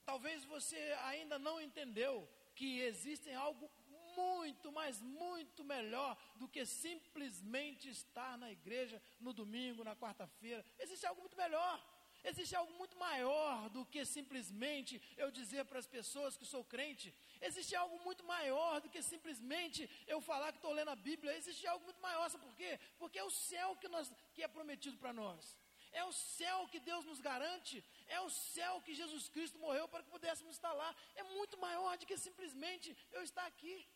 Talvez 0.07 0.43
você 0.47 0.79
ainda 1.03 1.39
não 1.39 1.61
entendeu 1.61 2.27
que 2.55 2.81
existe 2.81 3.31
algo 3.31 3.71
muito, 4.17 4.73
mas 4.73 5.03
muito 5.03 5.63
melhor 5.63 6.17
do 6.37 6.49
que 6.49 6.65
simplesmente 6.65 7.91
estar 7.91 8.39
na 8.39 8.51
igreja 8.51 9.03
no 9.21 9.35
domingo, 9.35 9.85
na 9.85 9.95
quarta-feira. 9.95 10.65
Existe 10.79 11.05
algo 11.05 11.21
muito 11.21 11.37
melhor. 11.37 11.77
Existe 12.25 12.55
algo 12.57 12.73
muito 12.75 12.97
maior 12.97 13.69
do 13.71 13.85
que 13.87 14.05
simplesmente 14.05 15.01
eu 15.17 15.31
dizer 15.31 15.65
para 15.65 15.79
as 15.79 15.87
pessoas 15.87 16.37
que 16.37 16.45
sou 16.45 16.65
crente. 16.65 17.15
Existe 17.41 17.75
algo 17.77 17.99
muito 18.05 18.25
maior 18.25 18.81
do 18.81 18.91
que 18.91 19.03
simplesmente 19.03 19.89
eu 20.07 20.21
falar 20.21 20.53
que 20.53 20.59
estou 20.59 20.73
lendo 20.73 20.91
a 20.91 20.97
Bíblia. 20.97 21.37
Existe 21.37 21.67
algo 21.67 21.85
muito 21.85 22.01
maior, 22.01 22.29
sabe 22.29 22.45
por 22.45 22.57
quê? 22.57 22.79
Porque 22.99 23.19
é 23.19 23.25
o 23.25 23.31
céu 23.31 23.77
que, 23.77 23.89
nós, 23.89 24.13
que 24.35 24.43
é 24.43 24.49
prometido 24.49 24.97
para 24.99 25.13
nós. 25.13 25.57
É 25.93 26.05
o 26.05 26.13
céu 26.13 26.69
que 26.69 26.81
Deus 26.81 27.05
nos 27.05 27.21
garante. 27.21 27.85
É 28.07 28.21
o 28.21 28.31
céu 28.31 28.81
que 28.83 28.95
Jesus 28.95 29.29
Cristo 29.29 29.59
morreu 29.59 29.89
para 29.89 30.03
que 30.03 30.11
pudéssemos 30.11 30.55
estar 30.55 30.73
lá. 30.73 30.95
É 31.15 31.23
muito 31.23 31.57
maior 31.59 31.97
do 31.97 32.07
que 32.07 32.17
simplesmente 32.17 32.97
eu 33.13 33.23
estar 33.23 33.47
aqui. 33.47 33.89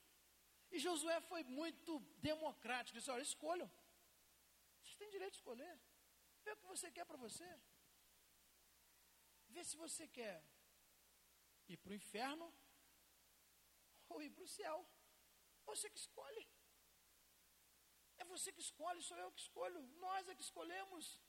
E 0.70 0.78
Josué 0.78 1.20
foi 1.20 1.42
muito 1.44 1.98
democrático. 2.18 2.98
Disse: 2.98 3.11
olha, 3.11 3.22
escolham. 3.22 3.70
Vocês 4.80 4.96
têm 4.96 5.11
direito 5.11 5.32
de 5.32 5.38
escolher. 5.38 5.78
Vê 6.44 6.52
o 6.52 6.56
que 6.56 6.66
você 6.66 6.90
quer 6.90 7.04
para 7.04 7.16
você. 7.16 7.48
Vê 9.54 9.62
se 9.70 9.76
você 9.84 10.04
quer 10.18 10.36
ir 11.72 11.76
para 11.82 11.92
o 11.92 11.98
inferno 12.02 12.46
ou 14.08 14.22
ir 14.26 14.30
para 14.36 14.44
o 14.44 14.52
céu. 14.58 14.78
Você 15.70 15.88
que 15.90 16.00
escolhe. 16.04 16.44
É 18.18 18.24
você 18.24 18.52
que 18.56 18.60
escolhe, 18.68 19.02
sou 19.02 19.18
eu 19.24 19.30
que 19.32 19.40
escolho. 19.46 19.80
Nós 20.04 20.28
é 20.28 20.34
que 20.34 20.46
escolhemos. 20.48 21.20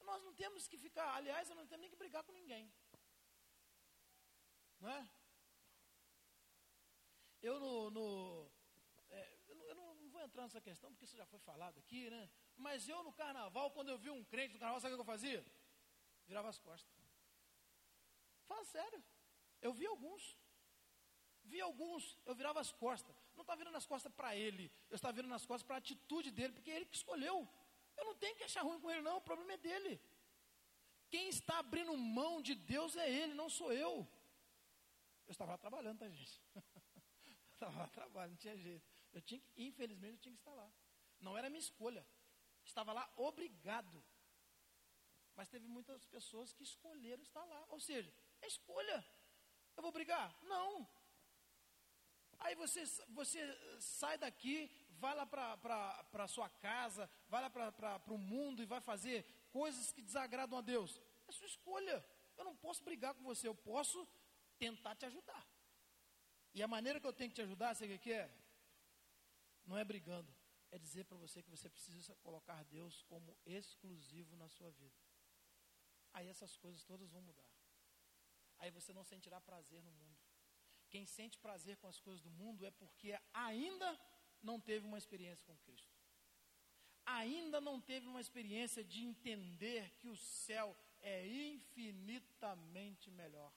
Nós 0.00 0.22
não 0.26 0.34
temos 0.34 0.66
que 0.66 0.78
ficar, 0.86 1.08
aliás, 1.14 1.48
eu 1.48 1.56
não 1.56 1.66
tenho 1.66 1.80
nem 1.82 1.90
que 1.90 2.02
brigar 2.02 2.24
com 2.24 2.32
ninguém. 2.32 2.72
Não 4.80 4.90
é? 4.90 5.02
Eu 7.40 7.58
no. 7.60 7.90
no 7.90 8.50
é, 9.10 9.38
eu, 9.48 9.54
não, 9.56 9.64
eu 9.66 9.74
não 9.74 10.10
vou 10.10 10.22
entrar 10.22 10.42
nessa 10.42 10.60
questão, 10.60 10.90
porque 10.90 11.04
isso 11.04 11.16
já 11.16 11.26
foi 11.26 11.38
falado 11.40 11.78
aqui, 11.78 12.08
né? 12.10 12.30
Mas 12.56 12.88
eu 12.88 13.02
no 13.02 13.12
carnaval, 13.12 13.70
quando 13.70 13.90
eu 13.90 13.98
vi 13.98 14.10
um 14.10 14.24
crente 14.24 14.54
no 14.54 14.60
carnaval, 14.60 14.80
sabe 14.80 14.94
o 14.94 14.96
que 14.96 15.02
eu 15.02 15.14
fazia? 15.14 15.44
Virava 16.26 16.48
as 16.48 16.58
costas. 16.58 17.01
Fala 18.46 18.64
sério. 18.64 19.02
Eu 19.60 19.72
vi 19.72 19.86
alguns. 19.86 20.36
Vi 21.44 21.60
alguns, 21.60 22.18
eu 22.24 22.34
virava 22.34 22.60
as 22.60 22.72
costas. 22.72 23.14
Não 23.34 23.42
estava 23.42 23.58
virando 23.58 23.76
as 23.76 23.86
costas 23.86 24.12
para 24.12 24.36
ele, 24.36 24.70
eu 24.88 24.96
estava 24.96 25.12
virando 25.12 25.34
as 25.34 25.44
costas 25.44 25.66
para 25.66 25.76
a 25.76 25.78
atitude 25.78 26.30
dele, 26.30 26.52
porque 26.52 26.70
é 26.70 26.76
ele 26.76 26.86
que 26.86 26.96
escolheu. 26.96 27.48
Eu 27.96 28.04
não 28.04 28.14
tenho 28.14 28.36
que 28.36 28.44
achar 28.44 28.62
ruim 28.62 28.80
com 28.80 28.90
ele, 28.90 29.02
não, 29.02 29.16
o 29.18 29.20
problema 29.20 29.52
é 29.54 29.56
dele. 29.56 30.00
Quem 31.10 31.28
está 31.28 31.58
abrindo 31.58 31.96
mão 31.96 32.40
de 32.40 32.54
Deus 32.54 32.96
é 32.96 33.10
ele, 33.10 33.34
não 33.34 33.50
sou 33.50 33.72
eu. 33.72 34.08
Eu 35.26 35.32
estava 35.32 35.52
lá 35.52 35.58
trabalhando, 35.58 35.98
tá, 35.98 36.08
gente? 36.08 36.40
estava 37.52 37.76
lá 37.80 37.88
trabalhando, 37.88 38.30
não 38.30 38.38
tinha 38.38 38.56
jeito. 38.56 38.86
Eu 39.12 39.20
tinha 39.20 39.40
que, 39.40 39.50
infelizmente, 39.56 40.14
eu 40.14 40.20
tinha 40.20 40.34
que 40.34 40.40
estar 40.40 40.54
lá. 40.54 40.72
Não 41.20 41.36
era 41.36 41.50
minha 41.50 41.60
escolha. 41.60 42.06
Estava 42.64 42.92
lá 42.92 43.12
obrigado. 43.16 44.02
Mas 45.34 45.48
teve 45.48 45.66
muitas 45.66 46.06
pessoas 46.06 46.52
que 46.52 46.62
escolheram 46.62 47.22
estar 47.22 47.44
lá. 47.44 47.66
Ou 47.68 47.80
seja, 47.80 48.12
é 48.42 48.46
escolha. 48.46 49.04
Eu 49.76 49.82
vou 49.82 49.92
brigar? 49.92 50.36
Não. 50.42 50.88
Aí 52.40 52.54
você, 52.54 52.84
você 53.10 53.40
sai 53.80 54.18
daqui, 54.18 54.70
vai 54.98 55.14
lá 55.14 55.24
para 55.24 56.24
a 56.24 56.28
sua 56.28 56.48
casa, 56.48 57.08
vai 57.28 57.40
lá 57.40 57.48
para 57.48 58.12
o 58.12 58.18
mundo 58.18 58.62
e 58.62 58.66
vai 58.66 58.80
fazer 58.80 59.24
coisas 59.50 59.92
que 59.92 60.02
desagradam 60.02 60.58
a 60.58 60.60
Deus. 60.60 61.00
É 61.28 61.32
sua 61.32 61.46
escolha. 61.46 62.04
Eu 62.36 62.44
não 62.44 62.56
posso 62.56 62.82
brigar 62.82 63.14
com 63.14 63.22
você, 63.22 63.46
eu 63.46 63.54
posso 63.54 64.06
tentar 64.58 64.96
te 64.96 65.06
ajudar. 65.06 65.46
E 66.54 66.62
a 66.62 66.68
maneira 66.68 67.00
que 67.00 67.06
eu 67.06 67.12
tenho 67.12 67.30
que 67.30 67.36
te 67.36 67.42
ajudar, 67.42 67.74
sabe 67.74 67.94
o 67.94 67.98
que 67.98 68.12
é? 68.12 68.30
Não 69.64 69.78
é 69.78 69.84
brigando, 69.84 70.34
é 70.70 70.78
dizer 70.78 71.04
para 71.04 71.16
você 71.16 71.42
que 71.42 71.50
você 71.50 71.68
precisa 71.68 72.14
colocar 72.16 72.62
Deus 72.64 73.02
como 73.04 73.36
exclusivo 73.46 74.36
na 74.36 74.48
sua 74.48 74.70
vida. 74.72 75.00
Aí 76.12 76.26
essas 76.28 76.56
coisas 76.56 76.84
todas 76.84 77.08
vão 77.10 77.22
mudar 77.22 77.51
aí 78.62 78.70
você 78.70 78.92
não 78.92 79.02
sentirá 79.02 79.40
prazer 79.40 79.82
no 79.82 79.90
mundo. 79.90 80.18
Quem 80.88 81.04
sente 81.04 81.36
prazer 81.46 81.76
com 81.78 81.88
as 81.88 81.98
coisas 81.98 82.22
do 82.22 82.30
mundo 82.30 82.64
é 82.64 82.70
porque 82.70 83.18
ainda 83.34 83.88
não 84.40 84.60
teve 84.60 84.86
uma 84.86 84.98
experiência 84.98 85.44
com 85.44 85.56
Cristo. 85.58 85.92
Ainda 87.04 87.60
não 87.60 87.80
teve 87.80 88.06
uma 88.06 88.20
experiência 88.20 88.84
de 88.84 89.00
entender 89.02 89.90
que 89.98 90.08
o 90.08 90.16
céu 90.16 90.76
é 91.00 91.26
infinitamente 91.26 93.10
melhor. 93.10 93.52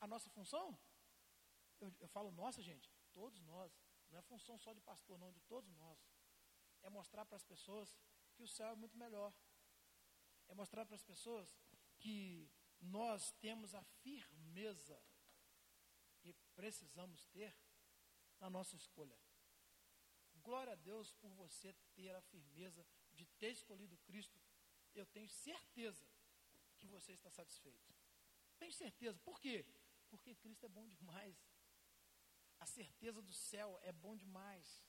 A 0.00 0.06
nossa 0.06 0.30
função, 0.30 0.78
eu, 1.80 1.92
eu 1.98 2.06
falo 2.06 2.30
nossa, 2.30 2.62
gente, 2.62 2.88
todos 3.12 3.40
nós, 3.42 3.72
não 4.10 4.18
é 4.18 4.22
função 4.22 4.56
só 4.58 4.72
de 4.72 4.80
pastor, 4.80 5.18
não, 5.18 5.32
de 5.32 5.40
todos 5.40 5.74
nós, 5.74 5.98
é 6.84 6.88
mostrar 6.88 7.24
para 7.24 7.36
as 7.36 7.44
pessoas 7.44 7.96
que 8.34 8.44
o 8.44 8.48
céu 8.48 8.68
é 8.68 8.76
muito 8.76 8.96
melhor. 8.96 9.32
É 10.48 10.54
mostrar 10.54 10.84
para 10.86 10.94
as 10.94 11.02
pessoas 11.02 11.56
que 11.98 12.48
nós 12.82 13.30
temos 13.40 13.74
a 13.74 13.82
firmeza 14.02 15.00
que 16.20 16.34
precisamos 16.54 17.26
ter 17.26 17.54
na 18.40 18.50
nossa 18.50 18.76
escolha. 18.76 19.18
Glória 20.42 20.72
a 20.72 20.76
Deus 20.76 21.12
por 21.14 21.30
você 21.34 21.72
ter 21.94 22.14
a 22.14 22.20
firmeza 22.22 22.84
de 23.12 23.24
ter 23.38 23.52
escolhido 23.52 23.96
Cristo. 23.98 24.40
Eu 24.94 25.06
tenho 25.06 25.28
certeza 25.28 26.06
que 26.78 26.86
você 26.86 27.12
está 27.12 27.30
satisfeito. 27.30 27.94
Tenho 28.58 28.72
certeza. 28.72 29.18
Por 29.20 29.40
quê? 29.40 29.64
Porque 30.10 30.34
Cristo 30.34 30.66
é 30.66 30.68
bom 30.68 30.88
demais. 30.88 31.36
A 32.58 32.66
certeza 32.66 33.22
do 33.22 33.32
céu 33.32 33.78
é 33.82 33.92
bom 33.92 34.16
demais. 34.16 34.84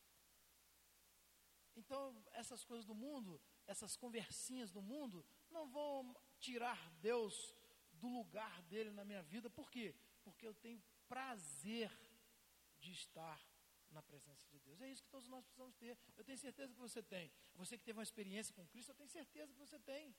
Então, 1.75 2.23
essas 2.31 2.63
coisas 2.63 2.85
do 2.85 2.93
mundo, 2.93 3.41
essas 3.65 3.95
conversinhas 3.95 4.71
do 4.71 4.81
mundo, 4.81 5.25
não 5.49 5.67
vão 5.69 6.15
tirar 6.39 6.91
Deus 6.99 7.55
do 8.03 8.09
lugar 8.09 8.61
dele 8.63 8.91
na 8.91 9.05
minha 9.05 9.23
vida. 9.23 9.49
Por 9.49 9.71
quê? 9.71 9.95
Porque 10.25 10.45
eu 10.45 10.53
tenho 10.65 10.83
prazer 11.07 11.89
de 12.81 12.91
estar 12.91 13.39
na 13.91 14.01
presença 14.01 14.45
de 14.49 14.59
Deus. 14.59 14.81
É 14.81 14.89
isso 14.91 15.03
que 15.03 15.09
todos 15.09 15.29
nós 15.29 15.45
precisamos 15.45 15.75
ter. 15.75 15.97
Eu 16.17 16.23
tenho 16.27 16.37
certeza 16.37 16.73
que 16.73 16.79
você 16.87 17.01
tem. 17.01 17.31
Você 17.55 17.77
que 17.77 17.85
teve 17.85 17.97
uma 17.99 18.09
experiência 18.09 18.53
com 18.53 18.67
Cristo, 18.67 18.89
eu 18.89 18.95
tenho 18.95 19.09
certeza 19.09 19.53
que 19.53 19.59
você 19.65 19.79
tem. 19.79 20.13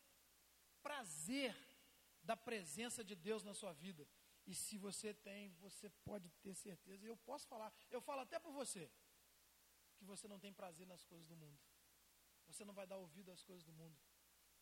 Prazer 0.82 1.54
da 2.22 2.34
presença 2.34 3.04
de 3.04 3.14
Deus 3.14 3.44
na 3.44 3.52
sua 3.52 3.74
vida. 3.74 4.08
E 4.46 4.54
se 4.54 4.78
você 4.78 5.12
tem, 5.12 5.50
você 5.66 5.90
pode 6.08 6.30
ter 6.44 6.54
certeza. 6.54 7.06
Eu 7.06 7.18
posso 7.18 7.46
falar, 7.46 7.70
eu 7.90 8.00
falo 8.00 8.20
até 8.22 8.38
por 8.38 8.52
você, 8.52 8.90
que 9.98 10.06
você 10.06 10.26
não 10.26 10.38
tem 10.38 10.52
prazer 10.52 10.86
nas 10.86 11.04
coisas 11.04 11.26
do 11.26 11.36
mundo. 11.36 11.60
Você 12.46 12.64
não 12.64 12.72
vai 12.72 12.86
dar 12.86 12.96
ouvido 12.96 13.30
às 13.30 13.42
coisas 13.42 13.64
do 13.64 13.72
mundo. 13.72 13.98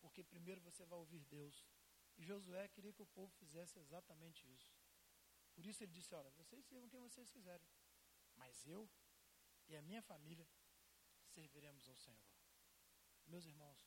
Porque 0.01 0.25
primeiro 0.25 0.61
você 0.61 0.85
vai 0.85 0.99
ouvir 0.99 1.21
Deus. 1.21 1.65
E 2.17 2.25
Josué 2.25 2.69
queria 2.69 2.93
que 2.93 3.03
o 3.03 3.07
povo 3.07 3.33
fizesse 3.33 3.79
exatamente 3.79 4.47
isso. 4.53 4.73
Por 5.55 5.67
isso 5.67 5.83
ele 5.83 5.93
disse: 5.93 6.15
Olha, 6.15 6.31
vocês 6.31 6.65
sirvam 6.67 6.89
quem 6.89 7.01
vocês 7.01 7.31
quiserem, 7.31 7.69
mas 8.37 8.67
eu 8.67 8.89
e 9.69 9.77
a 9.77 9.83
minha 9.83 10.03
família 10.03 10.49
serviremos 11.27 11.89
ao 11.89 11.97
Senhor. 11.97 12.33
Meus 13.27 13.47
irmãos, 13.47 13.81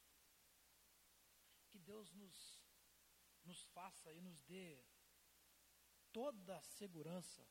que 1.69 1.80
Deus 1.80 2.13
nos, 2.13 2.63
nos 3.43 3.63
faça 3.65 4.11
e 4.13 4.21
nos 4.21 4.41
dê 4.43 4.84
toda 6.11 6.57
a 6.57 6.63
segurança 6.63 7.45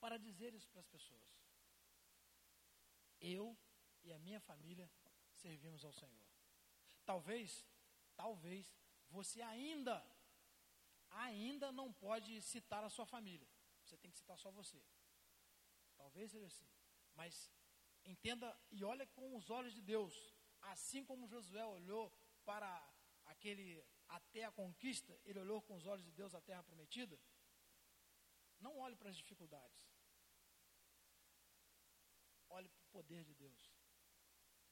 para 0.00 0.18
dizer 0.18 0.54
isso 0.54 0.68
para 0.70 0.80
as 0.80 0.88
pessoas. 0.88 1.30
Eu 3.20 3.56
e 4.02 4.12
a 4.12 4.18
minha 4.18 4.40
família 4.40 4.90
servimos 5.32 5.84
ao 5.84 5.92
Senhor. 5.92 6.26
Talvez, 7.04 7.66
talvez 8.14 8.76
você 9.10 9.40
ainda, 9.42 10.04
ainda 11.10 11.72
não 11.72 11.92
pode 11.92 12.40
citar 12.42 12.82
a 12.84 12.90
sua 12.90 13.06
família. 13.06 13.48
Você 13.84 13.96
tem 13.96 14.10
que 14.10 14.18
citar 14.18 14.38
só 14.38 14.50
você. 14.50 14.82
Talvez 15.96 16.30
seja 16.30 16.46
assim. 16.46 16.68
Mas 17.14 17.50
entenda 18.04 18.48
e 18.70 18.84
olha 18.84 19.06
com 19.06 19.36
os 19.36 19.48
olhos 19.50 19.72
de 19.72 19.82
Deus. 19.82 20.14
Assim 20.60 21.04
como 21.04 21.28
Josué 21.28 21.64
olhou 21.64 22.12
para 22.44 22.68
aquele 23.26 23.84
até 24.08 24.44
a 24.44 24.52
conquista, 24.52 25.18
ele 25.24 25.38
olhou 25.38 25.60
com 25.62 25.74
os 25.76 25.86
olhos 25.86 26.04
de 26.04 26.12
Deus 26.12 26.34
a 26.34 26.40
terra 26.40 26.62
prometida. 26.62 27.18
olhe 28.62 28.96
para 28.96 29.10
as 29.10 29.16
dificuldades. 29.16 29.86
Olhe 32.48 32.68
para 32.68 32.82
o 32.82 32.88
poder 32.88 33.24
de 33.24 33.34
Deus. 33.34 33.72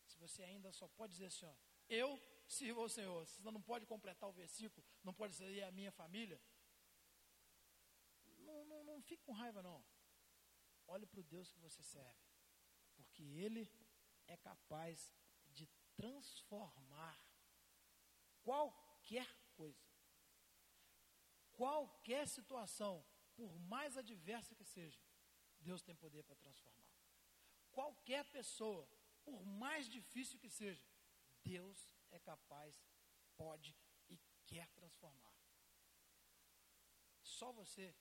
Se 0.06 0.18
você 0.18 0.42
ainda 0.42 0.72
só 0.72 0.86
pode 0.88 1.12
dizer 1.12 1.26
assim, 1.26 1.46
ó, 1.46 1.54
eu 1.88 2.20
sirvo 2.46 2.82
ao 2.82 2.88
Senhor. 2.88 3.26
Você 3.26 3.50
não 3.50 3.62
pode 3.62 3.86
completar 3.86 4.28
o 4.28 4.32
versículo, 4.32 4.84
não 5.02 5.14
pode 5.14 5.34
ser 5.34 5.62
a 5.62 5.70
minha 5.70 5.92
família. 5.92 6.40
Não, 8.38 8.64
não, 8.64 8.84
não 8.84 9.02
fique 9.02 9.22
com 9.24 9.32
raiva, 9.32 9.62
não. 9.62 9.84
Olhe 10.86 11.06
para 11.06 11.20
o 11.20 11.24
Deus 11.24 11.50
que 11.50 11.58
você 11.58 11.82
serve. 11.82 12.20
Porque 12.96 13.22
Ele 13.22 13.70
é 14.26 14.36
capaz 14.36 15.14
de 15.48 15.66
transformar 15.96 17.18
qualquer 18.42 19.28
coisa. 19.54 19.84
Qualquer 21.52 22.26
situação, 22.28 23.04
por 23.36 23.58
mais 23.60 23.96
adversa 23.96 24.54
que 24.54 24.64
seja, 24.64 25.00
Deus 25.60 25.82
tem 25.82 25.94
poder 25.94 26.22
para 26.24 26.36
transformar. 26.36 26.84
Qualquer 27.70 28.24
pessoa, 28.30 28.88
por 29.24 29.44
mais 29.44 29.88
difícil 29.88 30.38
que 30.38 30.50
seja, 30.50 30.84
Deus 31.44 31.88
é 32.10 32.18
capaz, 32.18 32.74
pode 33.36 33.76
e 34.08 34.18
quer 34.46 34.68
transformar. 34.70 35.34
Só 37.22 37.52
você 37.52 37.94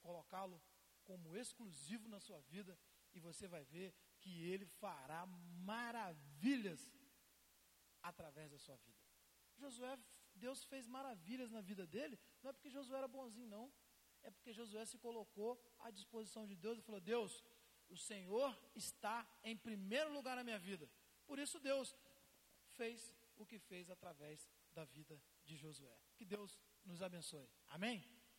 colocá-lo 0.00 0.60
como 1.04 1.36
exclusivo 1.36 2.08
na 2.08 2.20
sua 2.20 2.40
vida 2.42 2.78
e 3.12 3.20
você 3.20 3.46
vai 3.46 3.64
ver 3.64 3.94
que 4.20 4.44
ele 4.50 4.66
fará 4.66 5.26
maravilhas 5.26 6.90
através 8.02 8.50
da 8.50 8.58
sua 8.58 8.76
vida. 8.76 8.98
Josué, 9.56 9.98
Deus 10.34 10.64
fez 10.64 10.86
maravilhas 10.86 11.50
na 11.50 11.60
vida 11.60 11.86
dele, 11.86 12.18
não 12.42 12.50
é 12.50 12.52
porque 12.52 12.70
Josué 12.70 12.98
era 12.98 13.08
bonzinho, 13.08 13.48
não. 13.48 13.72
É 14.22 14.30
porque 14.30 14.52
Josué 14.52 14.84
se 14.84 14.98
colocou 14.98 15.58
à 15.78 15.90
disposição 15.90 16.46
de 16.46 16.54
Deus 16.54 16.78
e 16.78 16.82
falou: 16.82 17.00
Deus, 17.00 17.42
o 17.88 17.96
Senhor 17.96 18.56
está 18.74 19.26
em 19.42 19.56
primeiro 19.56 20.12
lugar 20.12 20.36
na 20.36 20.44
minha 20.44 20.58
vida. 20.58 20.88
Por 21.26 21.38
isso, 21.38 21.58
Deus 21.58 21.94
fez 22.80 23.14
o 23.36 23.44
que 23.44 23.58
fez 23.58 23.90
através 23.90 24.48
da 24.72 24.86
vida 24.86 25.22
de 25.44 25.54
Josué. 25.54 25.94
Que 26.16 26.24
Deus 26.24 26.58
nos 26.82 27.02
abençoe. 27.02 27.46
Amém? 27.68 27.98